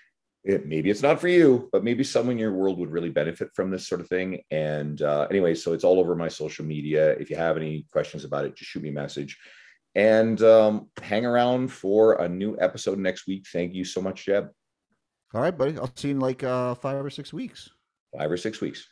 [0.45, 3.51] it, maybe it's not for you, but maybe someone in your world would really benefit
[3.55, 4.43] from this sort of thing.
[4.51, 7.11] And uh, anyway, so it's all over my social media.
[7.12, 9.38] If you have any questions about it, just shoot me a message.
[9.95, 13.47] and um, hang around for a new episode next week.
[13.53, 14.49] Thank you so much, Jeb.
[15.34, 15.78] All right, buddy.
[15.78, 17.70] I'll see you in like uh, five or six weeks.
[18.16, 18.88] Five or six weeks.